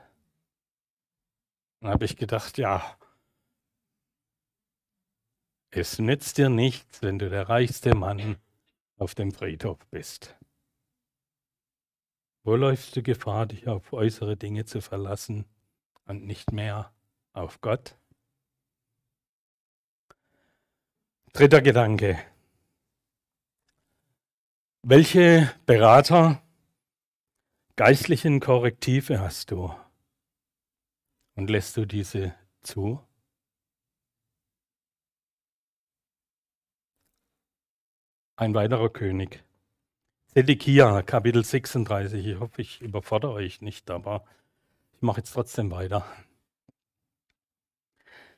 [1.81, 2.97] Dann habe ich gedacht, ja,
[5.77, 8.37] es nützt dir nichts, wenn du der reichste Mann
[8.97, 10.35] auf dem Friedhof bist.
[12.43, 15.45] Wo läufst du Gefahr, dich auf äußere Dinge zu verlassen
[16.05, 16.91] und nicht mehr
[17.33, 17.95] auf Gott?
[21.33, 22.17] Dritter Gedanke.
[24.81, 26.41] Welche Berater,
[27.75, 29.75] geistlichen Korrektive hast du?
[31.35, 33.06] Und lässt du diese zu?
[38.39, 39.43] Ein weiterer König.
[40.27, 42.23] Zedekia, Kapitel 36.
[42.23, 44.25] Ich hoffe, ich überfordere euch nicht, aber
[44.93, 46.05] ich mache jetzt trotzdem weiter.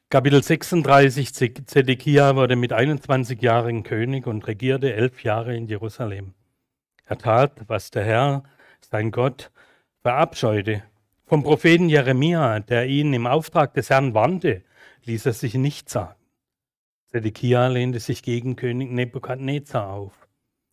[0.09, 1.33] Kapitel 36,
[1.65, 6.33] Zedekia wurde mit 21 Jahren König und regierte elf Jahre in Jerusalem.
[7.03, 8.43] Er tat, was der Herr,
[8.79, 9.51] sein Gott,
[10.01, 10.81] verabscheute.
[11.25, 14.63] Vom Propheten Jeremia, der ihn im Auftrag des Herrn warnte,
[15.03, 16.18] ließ er sich nicht sagen.
[17.11, 20.27] Zedekia lehnte sich gegen König Nebukadnezar auf,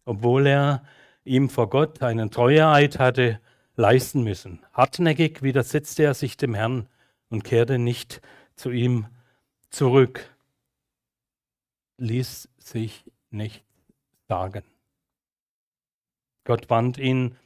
[0.05, 0.85] obwohl er
[1.25, 3.41] ihm vor Gott einen Treueeid hatte
[3.75, 4.65] leisten müssen.
[4.73, 6.89] Hartnäckig widersetzte er sich dem Herrn
[7.31, 8.21] und kehrte nicht
[8.55, 9.07] zu ihm
[9.71, 10.35] zurück,
[11.99, 13.65] ließ sich nicht
[14.29, 14.63] sagen.
[16.45, 17.37] Gott warnt ihn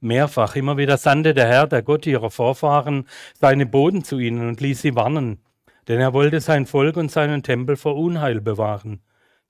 [0.00, 0.56] mehrfach.
[0.56, 4.82] Immer wieder sandte der Herr, der Gott ihrer Vorfahren, seine Boden zu ihnen und ließ
[4.82, 5.38] sie warnen,
[5.88, 9.00] denn er wollte sein Volk und seinen Tempel vor Unheil bewahren.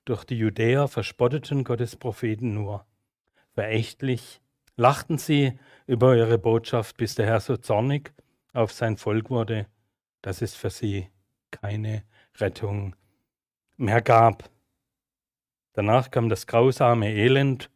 [0.05, 2.85] Doch die Judäer verspotteten Gottes Propheten nur
[3.53, 4.41] verächtlich,
[4.77, 8.13] lachten sie über eure Botschaft, bis der Herr so zornig
[8.53, 9.67] auf sein Volk wurde,
[10.21, 11.09] dass es für sie
[11.51, 12.03] keine
[12.37, 12.95] Rettung
[13.75, 14.49] mehr gab.
[15.73, 17.69] Danach kam das grausame Elend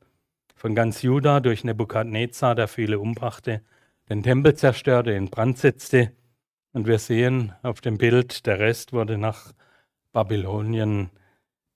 [0.56, 3.62] von ganz Juda durch Nebukadnezar, der viele umbrachte,
[4.10, 6.14] den Tempel zerstörte, in Brand setzte.
[6.74, 9.54] Und wir sehen auf dem Bild, der Rest wurde nach
[10.12, 11.12] Babylonien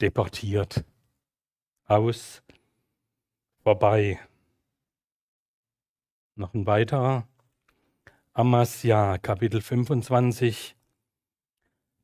[0.02, 0.84] deportiert.
[1.86, 2.42] Aus
[3.62, 4.20] vorbei.
[6.34, 7.28] Noch ein weiterer.
[8.34, 10.76] Amasja, Kapitel 25.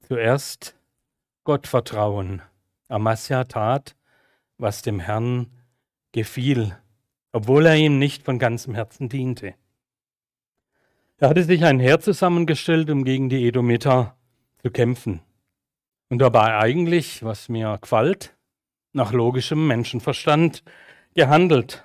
[0.08, 0.78] Zuerst
[1.44, 2.44] Gott vertrauen.
[2.90, 3.96] Amasja tat,
[4.60, 5.52] was dem Herrn
[6.12, 6.78] gefiel,
[7.32, 9.56] obwohl er ihm nicht von ganzem Herzen diente.
[11.18, 14.18] Er hatte sich ein Heer zusammengestellt, um gegen die Edomiter
[14.62, 15.22] zu kämpfen.
[16.10, 18.36] Und dabei eigentlich, was mir gefällt,
[18.92, 20.64] nach logischem Menschenverstand,
[21.16, 21.84] gehandelt,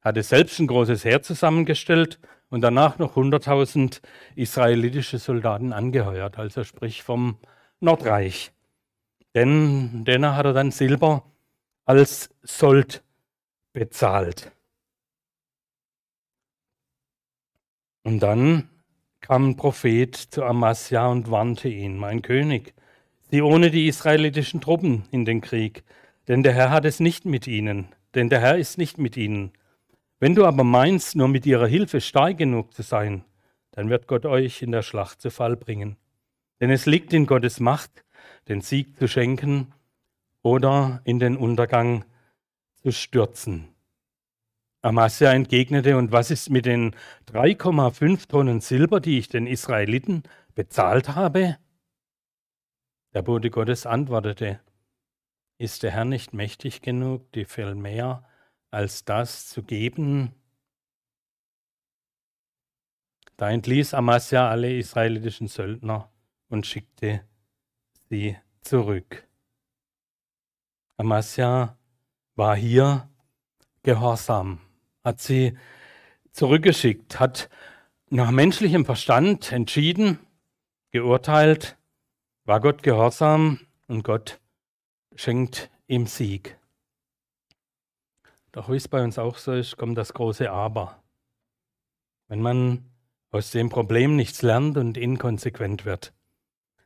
[0.00, 2.18] hatte selbst ein großes Heer zusammengestellt
[2.50, 4.00] und danach noch 100.000
[4.34, 7.38] israelitische Soldaten angeheuert, also sprich vom
[7.80, 8.52] Nordreich.
[9.34, 11.24] Denn denner hat er dann Silber
[11.84, 13.02] als Sold
[13.72, 14.52] bezahlt.
[18.04, 18.68] Und dann
[19.20, 22.74] kam ein Prophet zu Amasja und warnte ihn, mein König,
[23.30, 25.84] sieh ohne die israelitischen Truppen in den Krieg,
[26.28, 29.52] denn der Herr hat es nicht mit ihnen denn der Herr ist nicht mit ihnen.
[30.20, 33.24] Wenn du aber meinst, nur mit ihrer Hilfe stark genug zu sein,
[33.72, 35.96] dann wird Gott euch in der Schlacht zu Fall bringen.
[36.60, 38.04] Denn es liegt in Gottes Macht,
[38.48, 39.72] den Sieg zu schenken
[40.42, 42.04] oder in den Untergang
[42.82, 43.68] zu stürzen.
[44.82, 46.96] Amasia entgegnete, und was ist mit den
[47.28, 50.24] 3,5 Tonnen Silber, die ich den Israeliten
[50.56, 51.56] bezahlt habe?
[53.14, 54.60] Der Bote Gottes antwortete,
[55.58, 58.28] ist der Herr nicht mächtig genug, dir viel mehr
[58.72, 60.34] als das zu geben?
[63.36, 66.10] Da entließ Amasja alle israelitischen Söldner
[66.48, 67.24] und schickte
[68.08, 69.28] sie zurück.
[70.96, 71.78] Amasja
[72.34, 73.08] war hier
[73.82, 74.60] gehorsam,
[75.04, 75.56] hat sie
[76.32, 77.48] zurückgeschickt, hat
[78.10, 80.18] nach menschlichem Verstand entschieden,
[80.90, 81.76] geurteilt,
[82.44, 84.40] war Gott gehorsam und Gott
[85.14, 86.58] schenkt ihm Sieg.
[88.52, 91.02] Doch wie es bei uns auch so ist, kommt das große Aber.
[92.28, 92.90] Wenn man
[93.30, 96.12] aus dem Problem nichts lernt und inkonsequent wird.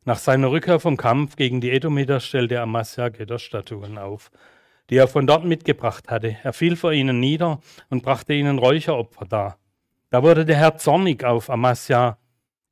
[0.05, 4.31] Nach seiner Rückkehr vom Kampf gegen die Edomiter stellte Amasja Götterstatuen auf,
[4.91, 6.37] die er von dort mitgebracht hatte.
[6.43, 9.59] Er fiel vor ihnen nieder und brachte ihnen Räucheropfer dar.
[10.11, 12.19] Da wurde der Herr zornig auf Amasja.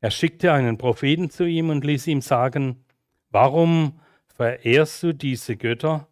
[0.00, 2.85] Er schickte einen Propheten zu ihm und ließ ihm sagen,
[3.31, 6.07] warum verehrst du diese Götter,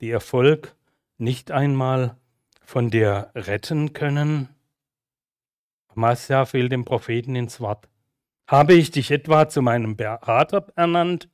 [0.00, 0.76] die ihr Volk
[1.18, 2.16] nicht einmal
[2.64, 4.48] von dir retten können?
[5.88, 7.88] Amasja fiel dem Propheten ins Wort.
[8.46, 11.28] Habe ich dich etwa zu meinem Berater ernannt?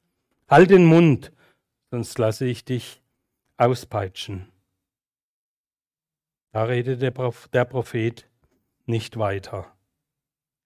[0.49, 1.33] Halt den Mund,
[1.91, 3.03] sonst lasse ich dich
[3.57, 4.53] auspeitschen.
[6.53, 7.13] Da redete
[7.53, 8.29] der Prophet
[8.87, 9.77] nicht weiter.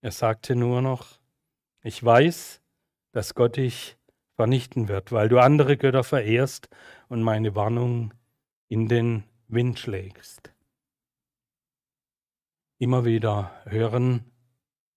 [0.02, 1.18] Er sagte nur noch,
[1.82, 2.62] ich weiß,
[3.12, 3.96] dass Gott dich
[4.34, 6.68] vernichten wird, weil du andere Götter verehrst
[7.08, 8.14] und meine Warnung
[8.68, 10.54] in den Wind schlägst.
[12.78, 14.30] Immer wieder hören,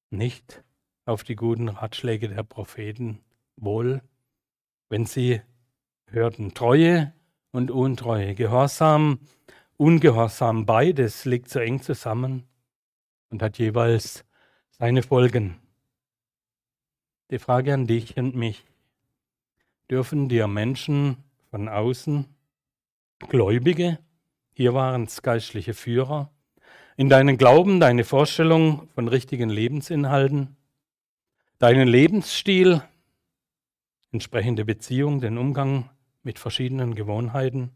[0.10, 0.64] nicht
[1.06, 3.20] auf die guten Ratschläge der Propheten,
[3.58, 4.02] wohl,
[4.90, 5.42] wenn sie
[6.06, 7.14] hörten Treue
[7.54, 9.20] und Untreue, Gehorsam,
[9.78, 12.44] Ungehorsam, beides liegt so eng zusammen
[13.30, 14.26] und hat jeweils
[14.72, 15.60] seine Folgen.
[17.32, 18.66] Die Frage an dich und mich,
[19.90, 21.18] dürfen dir Menschen
[21.52, 22.26] von außen,
[23.30, 24.00] Gläubige,
[24.54, 26.32] hier waren es geistliche Führer,
[26.98, 30.56] in deinen Glauben, deine Vorstellung von richtigen Lebensinhalten,
[31.60, 32.82] deinen Lebensstil,
[34.12, 35.90] entsprechende Beziehung, den Umgang
[36.24, 37.72] mit verschiedenen Gewohnheiten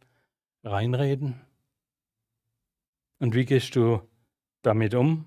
[0.64, 1.40] reinreden?
[3.20, 4.02] Und wie gehst du
[4.62, 5.26] damit um?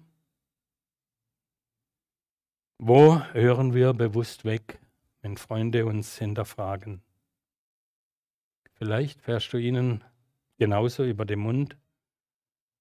[2.78, 4.80] Wo hören wir bewusst weg,
[5.20, 7.02] wenn Freunde uns hinterfragen?
[8.74, 10.02] Vielleicht fährst du ihnen
[10.56, 11.76] genauso über den Mund,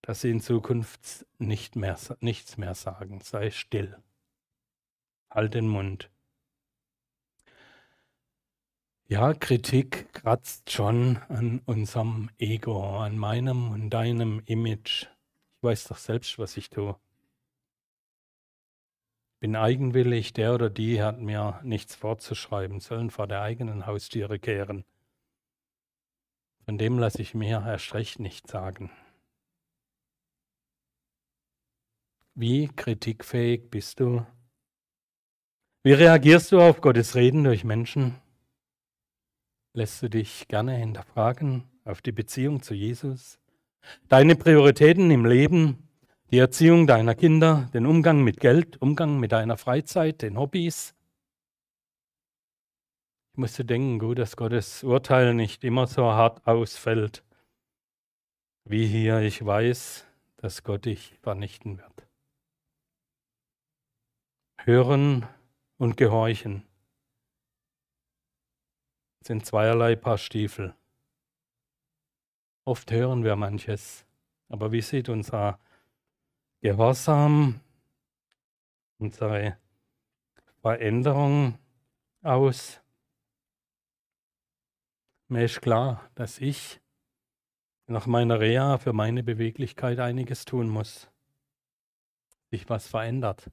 [0.02, 3.20] dass sie in Zukunft nicht mehr, nichts mehr sagen.
[3.22, 3.98] Sei still.
[5.30, 6.10] Halt den Mund.
[9.12, 15.08] Ja, Kritik kratzt schon an unserem Ego, an meinem und deinem Image.
[15.58, 16.96] Ich weiß doch selbst, was ich tue.
[19.40, 24.86] Bin eigenwillig, der oder die hat mir nichts vorzuschreiben, sollen vor der eigenen Haustiere kehren.
[26.66, 28.92] Von dem lasse ich mir erst recht nicht sagen.
[32.36, 34.24] Wie kritikfähig bist du?
[35.82, 38.22] Wie reagierst du auf Gottes Reden durch Menschen?
[39.74, 43.40] Lässt du dich gerne hinterfragen auf die Beziehung zu Jesus?
[44.08, 45.90] Deine Prioritäten im Leben,
[46.32, 50.96] die Erziehung deiner Kinder, den Umgang mit Geld, Umgang mit deiner Freizeit, den Hobbys?
[53.34, 57.24] Ich musste denken, gut, dass Gottes Urteil nicht immer so hart ausfällt,
[58.66, 60.06] wie hier ich weiß,
[60.38, 62.10] dass Gott dich vernichten wird
[64.66, 65.26] hören
[65.78, 66.64] und gehorchen
[69.22, 70.76] sind zweierlei Paar Stiefel.
[72.66, 74.06] Oft hören wir manches,
[74.48, 75.60] aber wie sieht unser
[76.62, 77.62] Gehorsam,
[78.98, 79.58] unsere
[80.62, 81.58] Veränderung
[82.22, 82.82] aus?
[85.28, 86.80] Mir ist klar, dass ich
[87.88, 91.10] nach meiner Reha für meine Beweglichkeit einiges tun muss.
[92.52, 93.50] Sich was verändert.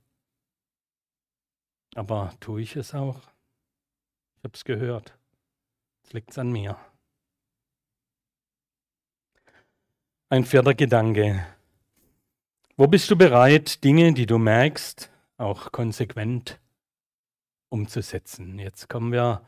[1.95, 3.21] Aber tue ich es auch?
[4.37, 5.19] Ich habe es gehört.
[6.07, 6.79] Jetzt liegt es an mir.
[10.29, 11.45] Ein vierter Gedanke.
[12.77, 16.61] Wo bist du bereit, Dinge, die du merkst, auch konsequent
[17.71, 18.61] umzusetzen?
[18.61, 19.45] Jetzt kommen wir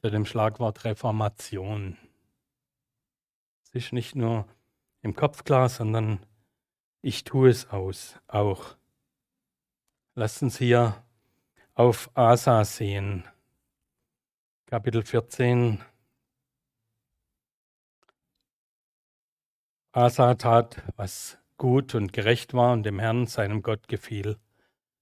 [0.00, 1.98] zu dem Schlagwort Reformation.
[3.64, 4.46] Es ist nicht nur
[5.02, 6.20] im Kopf klar, sondern
[7.02, 8.76] ich tue es aus, auch.
[10.14, 11.02] Lasst uns hier
[11.74, 13.24] auf Asa sehen.
[14.70, 15.80] Kapitel 14.
[19.92, 24.36] Asa tat, was gut und gerecht war und dem Herrn, seinem Gott, gefiel.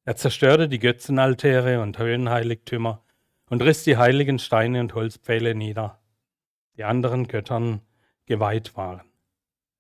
[0.05, 3.03] Er zerstörte die Götzenaltäre und Höhenheiligtümer
[3.51, 6.01] und riss die heiligen Steine und Holzpfähle nieder,
[6.77, 7.81] die anderen Göttern
[8.27, 9.11] geweiht waren.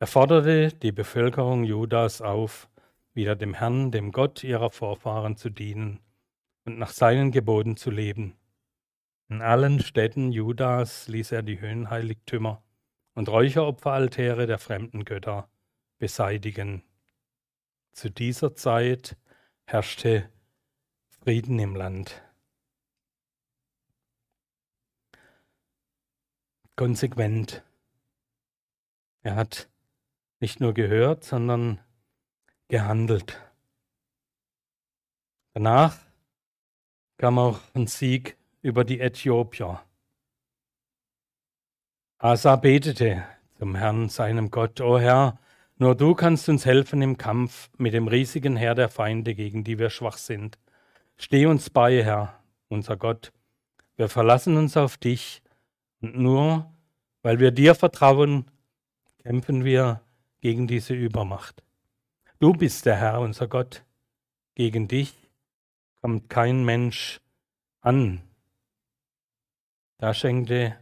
[0.00, 2.68] Er forderte die Bevölkerung Judas auf,
[3.14, 6.00] wieder dem Herrn, dem Gott ihrer Vorfahren zu dienen
[6.64, 8.36] und nach seinen Geboten zu leben.
[9.28, 12.62] In allen Städten Judas ließ er die Höhenheiligtümer
[13.14, 15.50] und Räucheropferaltäre der fremden Götter
[15.98, 16.84] beseitigen.
[17.92, 19.16] Zu dieser Zeit
[19.64, 20.30] herrschte
[21.08, 22.22] Frieden im Land.
[26.76, 27.64] Konsequent.
[29.22, 29.68] Er hat
[30.38, 31.80] nicht nur gehört, sondern
[32.68, 33.40] gehandelt.
[35.54, 35.98] Danach
[37.16, 38.36] kam auch ein Sieg
[38.66, 39.80] über die Äthiopier.
[42.18, 43.24] Asa betete
[43.58, 45.38] zum Herrn, seinem Gott, O Herr,
[45.76, 49.78] nur du kannst uns helfen im Kampf mit dem riesigen Heer der Feinde, gegen die
[49.78, 50.58] wir schwach sind.
[51.16, 53.32] Steh uns bei, Herr, unser Gott.
[53.96, 55.42] Wir verlassen uns auf dich
[56.00, 56.70] und nur
[57.22, 58.50] weil wir dir vertrauen,
[59.22, 60.00] kämpfen wir
[60.40, 61.62] gegen diese Übermacht.
[62.40, 63.84] Du bist der Herr, unser Gott.
[64.54, 65.14] Gegen dich
[66.00, 67.20] kommt kein Mensch
[67.80, 68.25] an.
[69.98, 70.78] Da schenkte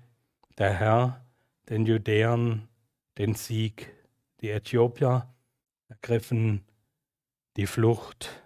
[0.58, 1.24] der Herr
[1.68, 2.68] den Judäern
[3.16, 3.94] den Sieg.
[4.40, 5.32] Die Äthiopier
[5.88, 6.64] ergriffen
[7.56, 8.42] die Flucht.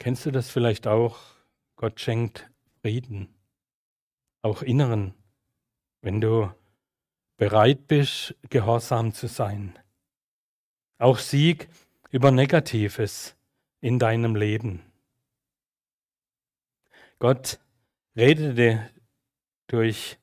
[0.00, 1.18] Kennst du das vielleicht auch?
[1.76, 3.32] Gott schenkt Frieden,
[4.42, 5.14] auch inneren,
[6.02, 6.52] wenn du
[7.36, 9.78] bereit bist, gehorsam zu sein.
[10.98, 11.68] Auch Sieg
[12.10, 13.36] über Negatives
[13.80, 14.82] in deinem Leben.
[17.18, 17.58] Gott
[18.16, 18.90] redete
[19.66, 20.18] durch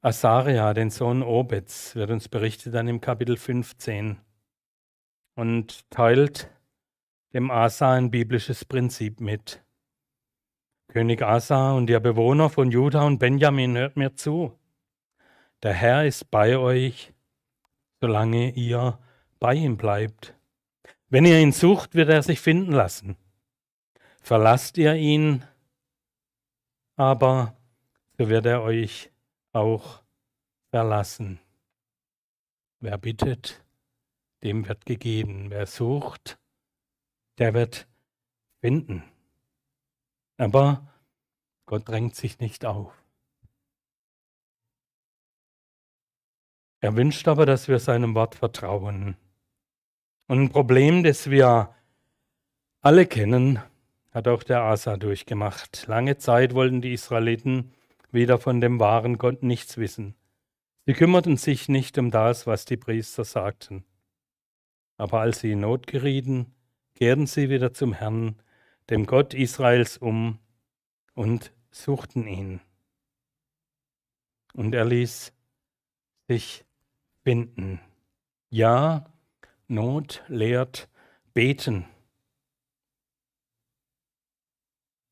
[0.00, 4.18] Asaria, den Sohn Obeds, wird uns berichtet dann im Kapitel 15
[5.34, 6.50] und teilt
[7.32, 9.62] dem Asa ein biblisches Prinzip mit.
[10.88, 14.58] König Asa und ihr Bewohner von Juda und Benjamin, hört mir zu.
[15.62, 17.12] Der Herr ist bei euch,
[18.00, 18.98] solange ihr
[19.40, 20.34] bei ihm bleibt.
[21.08, 23.16] Wenn ihr ihn sucht, wird er sich finden lassen.
[24.22, 25.44] Verlasst ihr ihn,
[26.98, 27.56] aber
[28.18, 29.10] so wird er euch
[29.52, 30.02] auch
[30.70, 31.38] verlassen.
[32.80, 33.64] Wer bittet,
[34.42, 35.50] dem wird gegeben.
[35.50, 36.38] Wer sucht,
[37.38, 37.88] der wird
[38.60, 39.04] finden.
[40.36, 40.86] Aber
[41.66, 42.92] Gott drängt sich nicht auf.
[46.80, 49.16] Er wünscht aber, dass wir seinem Wort vertrauen.
[50.26, 51.74] Und ein Problem, das wir
[52.80, 53.60] alle kennen,
[54.18, 55.86] hat auch der Asa durchgemacht.
[55.86, 57.70] Lange Zeit wollten die Israeliten
[58.10, 60.16] wieder von dem wahren Gott nichts wissen.
[60.86, 63.84] Sie kümmerten sich nicht um das, was die Priester sagten.
[64.96, 66.52] Aber als sie in Not gerieten,
[66.96, 68.42] kehrten sie wieder zum Herrn,
[68.90, 70.40] dem Gott Israels, um
[71.14, 72.60] und suchten ihn.
[74.52, 75.32] Und er ließ
[76.26, 76.64] sich
[77.22, 77.80] finden.
[78.50, 79.04] Ja,
[79.68, 80.88] Not lehrt
[81.34, 81.84] beten.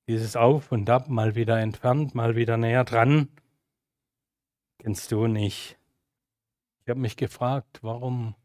[0.09, 3.29] Dieses Auf und Ab, mal wieder entfernt, mal wieder näher dran,
[4.79, 5.79] kennst du nicht.
[6.83, 8.37] Ich habe mich gefragt, warum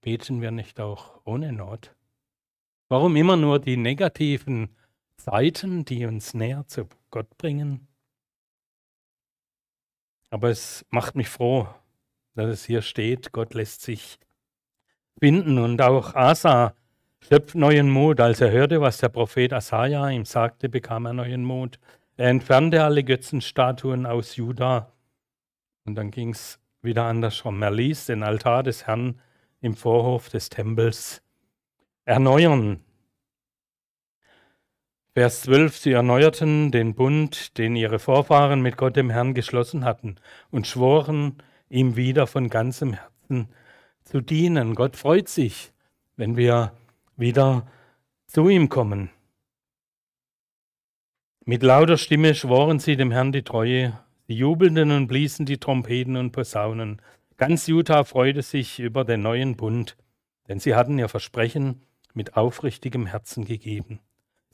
[0.00, 1.94] beten wir nicht auch ohne Not?
[2.88, 4.76] Warum immer nur die negativen
[5.16, 7.86] Zeiten, die uns näher zu Gott bringen?
[10.30, 11.68] Aber es macht mich froh,
[12.34, 14.18] dass es hier steht, Gott lässt sich
[15.20, 16.75] finden und auch Asa
[17.28, 18.20] schöpft neuen Mut.
[18.20, 21.78] Als er hörte, was der Prophet Asaja ihm sagte, bekam er neuen Mut.
[22.16, 24.92] Er entfernte alle Götzenstatuen aus Juda.
[25.84, 27.60] Und dann ging es wieder andersrum.
[27.62, 29.20] Er ließ den Altar des Herrn
[29.60, 31.22] im Vorhof des Tempels
[32.04, 32.80] erneuern.
[35.14, 40.16] Vers 12, sie erneuerten den Bund, den ihre Vorfahren mit Gott dem Herrn geschlossen hatten
[40.50, 43.48] und schworen, ihm wieder von ganzem Herzen
[44.04, 44.74] zu dienen.
[44.74, 45.72] Gott freut sich,
[46.16, 46.72] wenn wir
[47.16, 47.66] wieder
[48.26, 49.10] zu ihm kommen.
[51.44, 56.16] Mit lauter Stimme schworen sie dem Herrn die Treue, sie jubelten und bliesen die Trompeten
[56.16, 57.00] und Posaunen.
[57.36, 59.96] Ganz Juda freute sich über den neuen Bund,
[60.48, 61.82] denn sie hatten ihr Versprechen
[62.14, 64.00] mit aufrichtigem Herzen gegeben.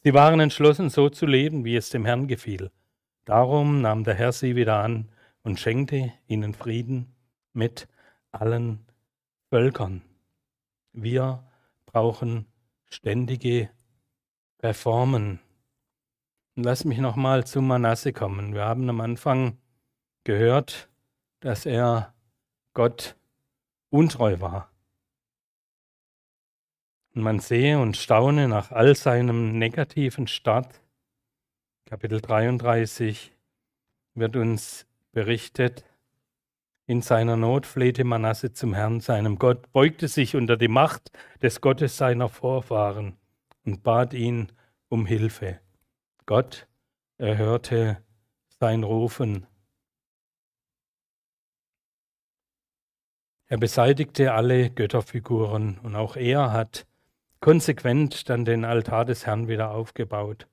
[0.04, 2.70] Sie waren entschlossen, so zu leben, wie es dem Herrn gefiel.
[3.24, 5.08] Darum nahm der Herr sie wieder an
[5.44, 7.14] und schenkte ihnen Frieden
[7.52, 7.88] mit
[8.32, 8.84] allen
[9.48, 10.02] Völkern.
[10.92, 11.44] Wir
[11.86, 12.46] brauchen
[12.92, 13.70] ständige
[14.62, 15.40] Reformen.
[16.56, 18.54] Und lass mich nochmal zu Manasse kommen.
[18.54, 19.58] Wir haben am Anfang
[20.24, 20.90] gehört,
[21.40, 22.14] dass er
[22.74, 23.16] Gott
[23.90, 24.70] untreu war.
[27.14, 30.80] Und man sehe und staune nach all seinem negativen Start.
[31.86, 33.32] Kapitel 33
[34.14, 35.84] wird uns berichtet,
[36.92, 41.62] In seiner Not flehte Manasse zum Herrn, seinem Gott, beugte sich unter die Macht des
[41.62, 43.16] Gottes seiner Vorfahren
[43.64, 44.52] und bat ihn
[44.90, 45.58] um Hilfe.
[46.26, 46.68] Gott
[47.16, 48.02] erhörte
[48.60, 49.46] sein Rufen.
[53.46, 56.86] Er beseitigte alle Götterfiguren und auch er hat
[57.40, 60.46] konsequent dann den Altar des Herrn wieder aufgebaut,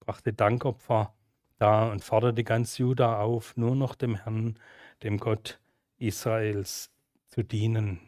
[0.00, 1.12] brachte Dankopfer
[1.58, 4.58] dar und forderte ganz Juda auf, nur noch dem Herrn,
[5.02, 5.58] dem Gott
[6.02, 6.90] Israels
[7.28, 8.00] zu dienen.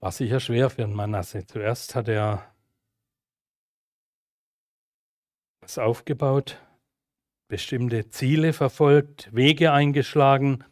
[0.00, 1.46] War sicher schwer für den Manasse.
[1.46, 2.54] Zuerst hat er
[5.60, 6.58] was aufgebaut,
[7.48, 10.64] bestimmte Ziele verfolgt, Wege eingeschlagen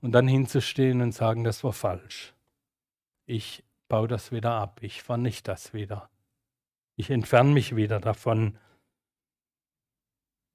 [0.00, 2.34] und dann hinzustehen und sagen, das war falsch.
[3.24, 6.10] Ich baue das wieder ab, ich vernichte das wieder.
[6.96, 8.58] Ich entferne mich wieder davon.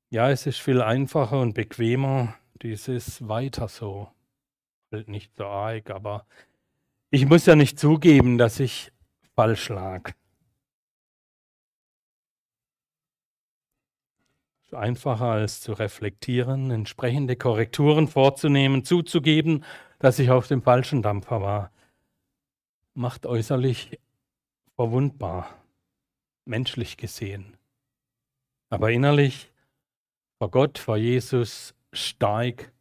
[0.09, 4.11] Ja, es ist viel einfacher und bequemer, dieses weiter so.
[5.05, 6.25] Nicht so arg, aber
[7.09, 8.91] ich muss ja nicht zugeben, dass ich
[9.35, 10.11] falsch lag.
[14.63, 19.63] Ist einfacher als zu reflektieren, entsprechende Korrekturen vorzunehmen, zuzugeben,
[19.99, 21.71] dass ich auf dem falschen Dampfer war.
[22.93, 23.99] Macht äußerlich
[24.75, 25.49] verwundbar,
[26.45, 27.57] menschlich gesehen.
[28.69, 29.51] Aber innerlich
[30.37, 32.71] vor Gott, vor Jesus stark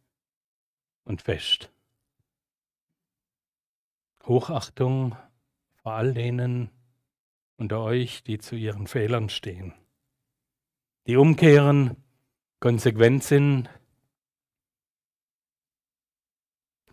[1.03, 1.71] und fest.
[4.25, 5.15] Hochachtung
[5.75, 6.69] vor all denen
[7.57, 9.73] unter euch, die zu ihren Fehlern stehen,
[11.07, 11.95] die umkehren,
[12.59, 13.69] konsequent sind,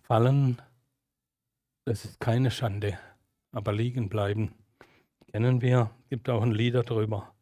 [0.03, 0.62] fallen,
[1.85, 2.99] das ist keine Schande,
[3.51, 4.55] aber liegen bleiben.
[5.27, 7.35] Kennen wir, gibt auch ein Lied darüber.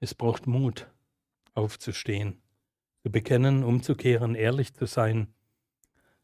[0.00, 0.86] Es braucht Mut,
[1.54, 2.42] aufzustehen
[3.06, 5.32] zu bekennen, umzukehren, ehrlich zu sein.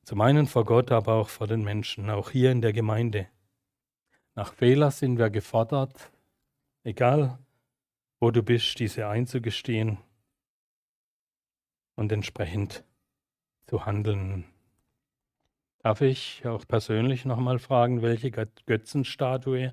[0.03, 3.29] Zum einen vor Gott, aber auch vor den Menschen, auch hier in der Gemeinde.
[4.35, 6.11] Nach Fehler sind wir gefordert,
[6.83, 7.39] egal
[8.19, 9.99] wo du bist, diese einzugestehen
[11.95, 12.83] und entsprechend
[13.69, 14.45] zu handeln.
[15.85, 19.73] Darf ich auch persönlich nochmal fragen, welche Götzenstatue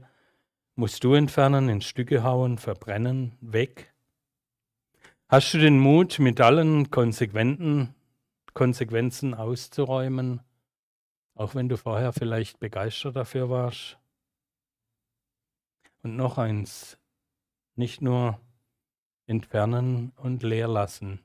[0.76, 3.89] musst du entfernen, in Stücke hauen, verbrennen, weg?
[5.32, 7.86] Hast du den Mut, mit allen Konsequenzen
[9.36, 10.42] auszuräumen,
[11.36, 14.00] auch wenn du vorher vielleicht begeistert dafür warst?
[16.02, 16.98] Und noch eins,
[17.76, 18.42] nicht nur
[19.28, 21.20] entfernen und leer lassen.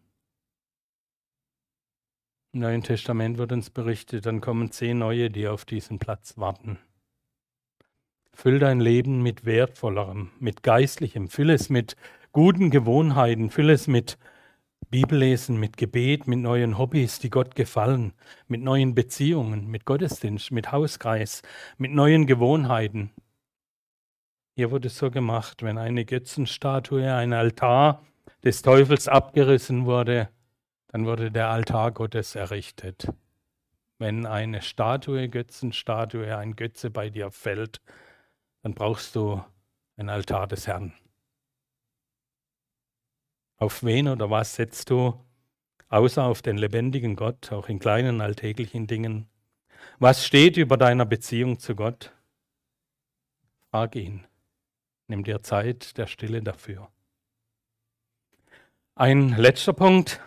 [2.52, 6.78] Im Neuen Testament wird uns berichtet, dann kommen zehn neue, die auf diesen Platz warten.
[8.34, 11.96] Füll dein Leben mit wertvollerem, mit geistlichem, füll es mit
[12.35, 14.18] guten Gewohnheiten, füll es mit
[14.91, 18.12] Bibellesen, mit Gebet, mit neuen Hobbys, die Gott gefallen,
[18.49, 21.43] mit neuen Beziehungen, mit Gottesdienst, mit Hauskreis,
[21.78, 23.12] mit neuen Gewohnheiten.
[24.57, 28.05] Hier wurde es so gemacht, wenn eine Götzenstatue, ein Altar
[28.43, 30.28] des Teufels abgerissen wurde,
[30.89, 33.07] dann wurde der Altar Gottes errichtet.
[33.99, 37.80] Wenn eine Statue, Götzenstatue, ein Götze bei dir fällt,
[38.62, 39.41] dann brauchst du
[39.97, 40.95] ein Altar des Herrn.
[43.57, 45.14] Auf wen oder was setzt du,
[45.88, 49.28] außer auf den lebendigen Gott, auch in kleinen alltäglichen Dingen?
[49.98, 52.12] Was steht über deiner Beziehung zu Gott?
[53.70, 54.26] Frag ihn.
[55.07, 56.90] Nimm dir Zeit der Stille dafür.
[58.96, 60.20] Ein letzter Punkt.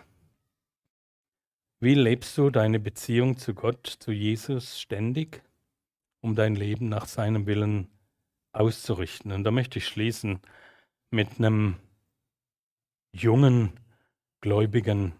[1.80, 5.42] Wie lebst du deine Beziehung zu Gott, zu Jesus ständig,
[6.20, 7.88] um dein Leben nach seinem Willen
[8.52, 9.32] auszurichten?
[9.32, 10.40] Und da möchte ich schließen
[11.10, 11.76] mit einem
[13.12, 13.78] jungen,
[14.40, 15.14] gläubigen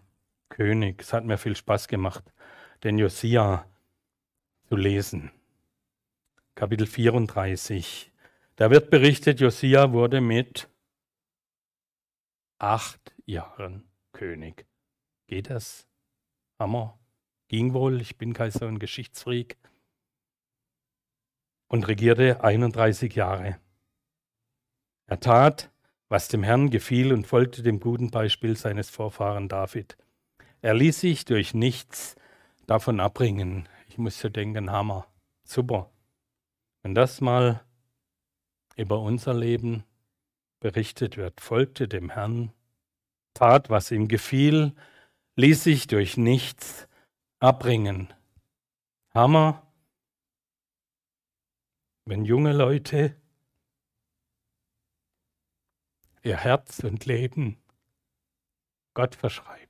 [0.49, 1.01] König.
[1.01, 2.33] Es hat mir viel Spaß gemacht,
[2.83, 3.65] den Josia
[4.67, 5.31] zu lesen.
[6.55, 8.11] Kapitel 34.
[8.55, 10.69] Da wird berichtet, Josia wurde mit
[12.57, 14.65] acht Jahren König.
[15.27, 15.87] Geht das?
[16.59, 16.99] Hammer.
[17.47, 19.57] Ging wohl, ich bin kein so ein Geschichtsfreak.
[21.67, 23.59] Und regierte 31 Jahre.
[25.05, 25.71] Er tat,
[26.09, 29.95] was dem Herrn gefiel und folgte dem guten Beispiel seines Vorfahren David.
[30.61, 32.15] Er ließ sich durch nichts
[32.65, 33.69] davon abbringen.
[33.87, 35.07] Ich musste denken, Hammer,
[35.43, 35.91] super.
[36.81, 37.63] Wenn das mal
[38.75, 39.83] über unser Leben
[40.59, 42.51] berichtet wird, folgte dem Herrn,
[43.33, 44.73] tat, was ihm gefiel,
[45.35, 46.87] ließ sich durch nichts
[47.39, 48.13] abbringen.
[49.13, 49.65] Hammer,
[52.05, 53.15] wenn junge Leute
[56.23, 57.57] ihr Herz und Leben
[58.93, 59.69] Gott verschreiben.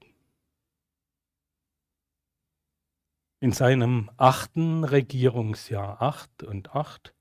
[3.40, 7.14] in seinem achten Regierungsjahr, acht und acht,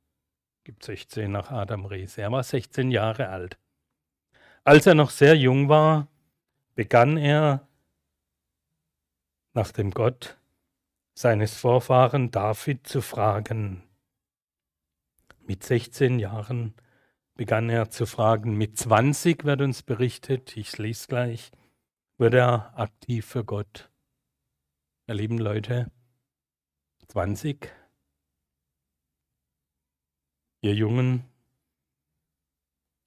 [0.64, 3.58] gibt 16 nach Adam Rees, er war 16 Jahre alt.
[4.64, 6.08] Als er noch sehr jung war,
[6.74, 7.66] begann er
[9.54, 10.38] nach dem Gott
[11.14, 13.82] seines Vorfahren David zu fragen.
[15.46, 16.74] Mit 16 Jahren
[17.38, 18.56] begann er zu fragen.
[18.56, 21.52] Mit 20 wird uns berichtet, ich lese gleich,
[22.18, 23.90] wurde er aktiv für Gott.
[25.06, 25.90] Ihr lieben Leute,
[27.06, 27.72] 20,
[30.62, 31.24] ihr Jungen,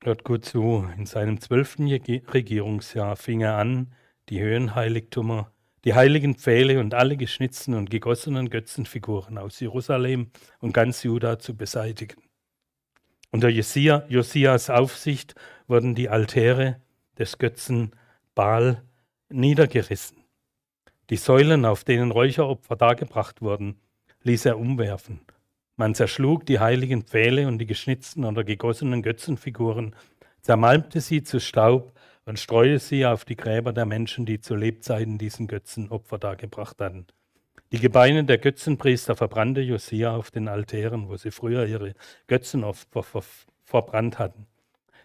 [0.01, 3.93] hört gut zu, in seinem zwölften Regierungsjahr fing er an,
[4.29, 5.51] die Höhenheiligtümer,
[5.83, 11.57] die heiligen Pfähle und alle geschnitzten und gegossenen Götzenfiguren aus Jerusalem und ganz Juda zu
[11.57, 12.30] beseitigen.
[13.33, 15.35] Unter Josia, Josias Aufsicht
[15.67, 16.81] wurden die Altäre
[17.17, 17.91] des Götzen
[18.35, 18.83] Baal
[19.29, 20.17] niedergerissen.
[21.09, 23.79] Die Säulen, auf denen Räucheropfer dargebracht wurden,
[24.23, 25.21] ließ er umwerfen.
[25.77, 29.95] Man zerschlug die heiligen Pfähle und die geschnitzten oder gegossenen Götzenfiguren,
[30.41, 35.17] zermalmte sie zu Staub und streute sie auf die Gräber der Menschen, die zu Lebzeiten
[35.17, 37.07] diesen Götzenopfer dargebracht hatten.
[37.71, 41.95] Die Gebeine der Götzenpriester verbrannte Josia auf den Altären, wo sie früher ihre
[42.27, 43.23] Götzenopfer ver
[43.63, 44.47] verbrannt hatten.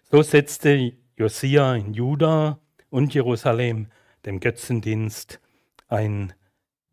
[0.03, 2.59] So setzte Josia in Juda
[2.91, 3.89] und Jerusalem
[4.25, 5.41] dem Götzendienst
[5.87, 6.33] ein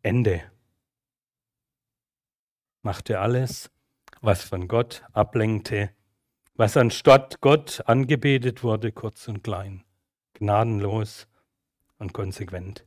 [0.02, 0.42] Ende.
[2.82, 3.72] Machte alles,
[4.20, 5.90] was von Gott ablenkte,
[6.54, 9.82] was anstatt Gott angebetet wurde, kurz und klein,
[10.34, 11.26] gnadenlos
[11.98, 12.84] und konsequent.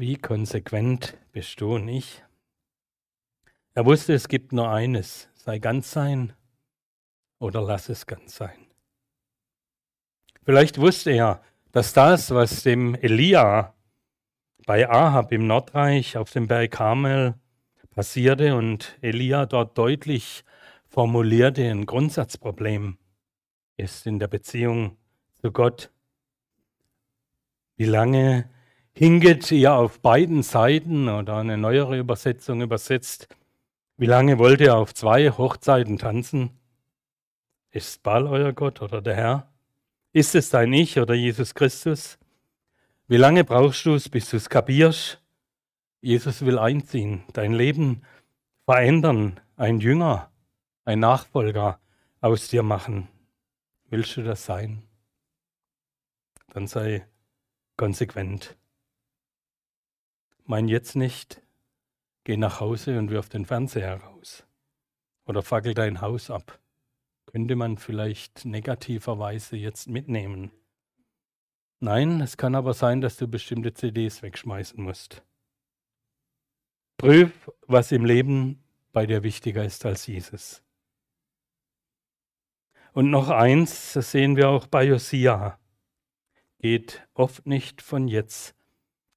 [0.00, 2.22] Wie konsequent bist du und ich?
[3.74, 6.34] Er wusste, es gibt nur eines, sei ganz sein
[7.40, 8.68] oder lass es ganz sein.
[10.44, 11.42] Vielleicht wusste er,
[11.72, 13.74] dass das, was dem Elia
[14.66, 17.34] bei Ahab im Nordreich auf dem Berg Karmel
[17.90, 20.44] passierte und Elia dort deutlich
[20.86, 22.98] formulierte, ein Grundsatzproblem
[23.76, 24.96] ist in der Beziehung
[25.42, 25.90] zu Gott.
[27.74, 28.48] Wie lange
[28.98, 33.28] hinget ihr auf beiden Seiten oder eine neuere Übersetzung übersetzt,
[33.96, 36.50] wie lange wollt ihr auf zwei Hochzeiten tanzen?
[37.70, 39.52] Ist Baal euer Gott oder der Herr?
[40.12, 42.18] Ist es dein Ich oder Jesus Christus?
[43.06, 45.22] Wie lange brauchst du es, bis du es kapierst?
[46.00, 48.02] Jesus will einziehen, dein Leben
[48.64, 50.28] verändern, ein Jünger,
[50.84, 51.78] ein Nachfolger
[52.20, 53.06] aus dir machen.
[53.90, 54.82] Willst du das sein?
[56.52, 57.06] Dann sei
[57.76, 58.57] konsequent.
[60.50, 61.42] Mein jetzt nicht,
[62.24, 64.46] geh nach Hause und wirf den Fernseher raus.
[65.26, 66.58] Oder fackel dein Haus ab.
[67.26, 70.50] Könnte man vielleicht negativerweise jetzt mitnehmen.
[71.80, 75.22] Nein, es kann aber sein, dass du bestimmte CDs wegschmeißen musst.
[76.96, 80.62] Prüf, was im Leben bei dir wichtiger ist als Jesus.
[82.94, 85.58] Und noch eins, das sehen wir auch bei Josia,
[86.58, 88.57] geht oft nicht von jetzt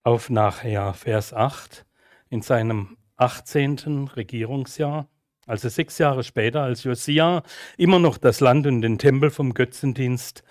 [0.03, 1.85] auf nachher, Vers 8,
[2.29, 4.09] in seinem 18.
[4.15, 5.07] Regierungsjahr,
[5.45, 7.43] also sechs Jahre später, als Josia
[7.77, 10.43] immer noch das Land und den Tempel vom Götzendienst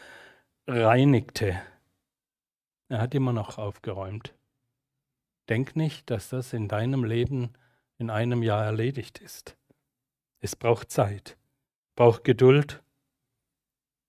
[0.67, 1.61] reinigte.
[2.89, 4.35] Er hat immer noch aufgeräumt.
[5.49, 7.53] Denk nicht, dass das in deinem Leben
[7.99, 9.57] in einem Jahr erledigt ist.
[10.41, 11.37] Es braucht Zeit,
[11.97, 12.83] braucht Geduld,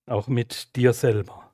[0.06, 1.54] auch mit dir selber.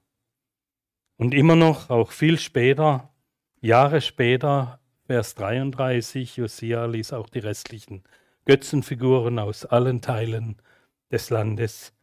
[1.18, 3.14] Und immer noch, auch viel später,
[3.62, 8.04] Jahre später, Vers 33, Josia ließ auch die restlichen
[8.46, 10.62] Götzenfiguren aus allen Teilen
[11.12, 11.94] des Landes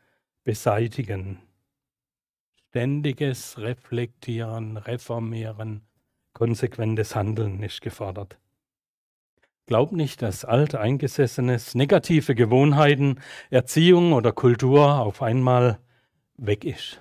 [0.43, 1.39] beseitigen.
[2.71, 5.83] Ständiges Reflektieren, Reformieren,
[6.33, 8.37] konsequentes Handeln ist gefordert.
[9.67, 15.79] Glaub nicht, dass alteingesessenes, negative Gewohnheiten, Erziehung oder Kultur auf einmal
[16.37, 17.01] weg ist.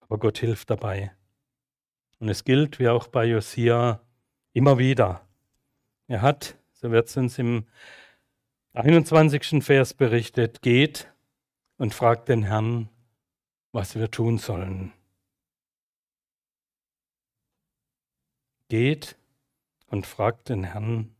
[0.00, 1.10] Aber Gott hilft dabei.
[2.18, 4.00] Und es gilt, wie auch bei Josia,
[4.52, 5.26] immer wieder.
[6.08, 7.66] Er hat, so wird es uns im
[8.72, 9.62] 21.
[9.64, 11.12] Vers berichtet, geht
[11.78, 12.88] und fragt den Herrn,
[13.72, 14.92] was wir tun sollen.
[18.68, 19.16] Geht
[19.86, 21.14] und fragt den Herrn,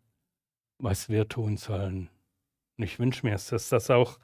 [0.79, 2.09] was wir tun sollen.
[2.77, 4.19] Und ich wünsche mir, dass das auch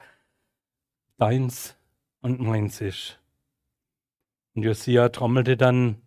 [1.17, 1.75] deins
[2.21, 3.19] und meins ist.
[4.55, 6.01] Und Josia trommelte dann,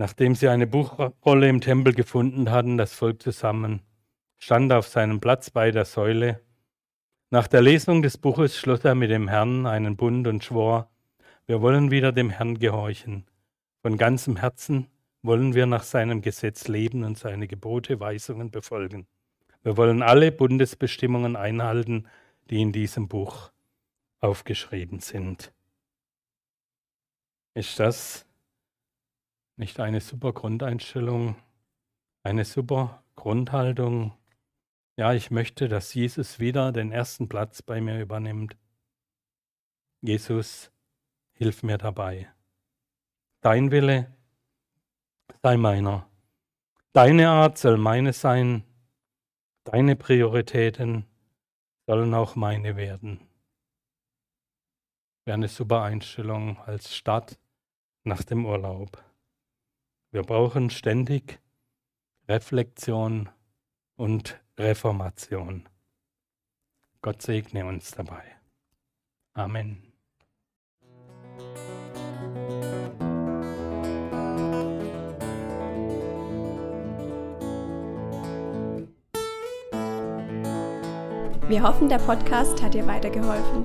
[0.00, 3.82] nachdem sie eine Buchrolle im Tempel gefunden hatten, das Volk zusammen,
[4.38, 6.40] stand auf seinem Platz bei der Säule.
[7.28, 10.90] Nach der Lesung des Buches schloss er mit dem Herrn einen Bund und schwor,
[11.46, 13.26] wir wollen wieder dem Herrn gehorchen,
[13.82, 14.86] von ganzem Herzen,
[15.20, 19.06] wollen wir nach seinem Gesetz leben und seine Gebote, Weisungen befolgen.
[19.62, 22.06] Wir wollen alle Bundesbestimmungen einhalten,
[22.48, 23.50] die in diesem Buch
[24.20, 25.52] aufgeschrieben sind.
[27.52, 28.29] Ist das
[29.60, 31.36] nicht eine super Grundeinstellung,
[32.22, 34.16] eine super Grundhaltung?
[34.96, 38.56] Ja, ich möchte, dass Jesus wieder den ersten Platz bei mir übernimmt.
[40.00, 40.72] Jesus,
[41.32, 42.32] hilf mir dabei.
[43.42, 44.10] Dein Wille
[45.42, 46.08] sei meiner.
[46.94, 48.64] Deine Art soll meine sein.
[49.64, 51.04] Deine Prioritäten
[51.86, 53.20] sollen auch meine werden.
[55.26, 57.38] Wäre eine super Einstellung als Start
[58.04, 59.04] nach dem Urlaub.
[60.12, 61.38] Wir brauchen ständig
[62.28, 63.28] Reflexion
[63.94, 65.68] und Reformation.
[67.00, 68.24] Gott segne uns dabei.
[69.34, 69.92] Amen.
[81.48, 83.64] Wir hoffen, der Podcast hat dir weitergeholfen.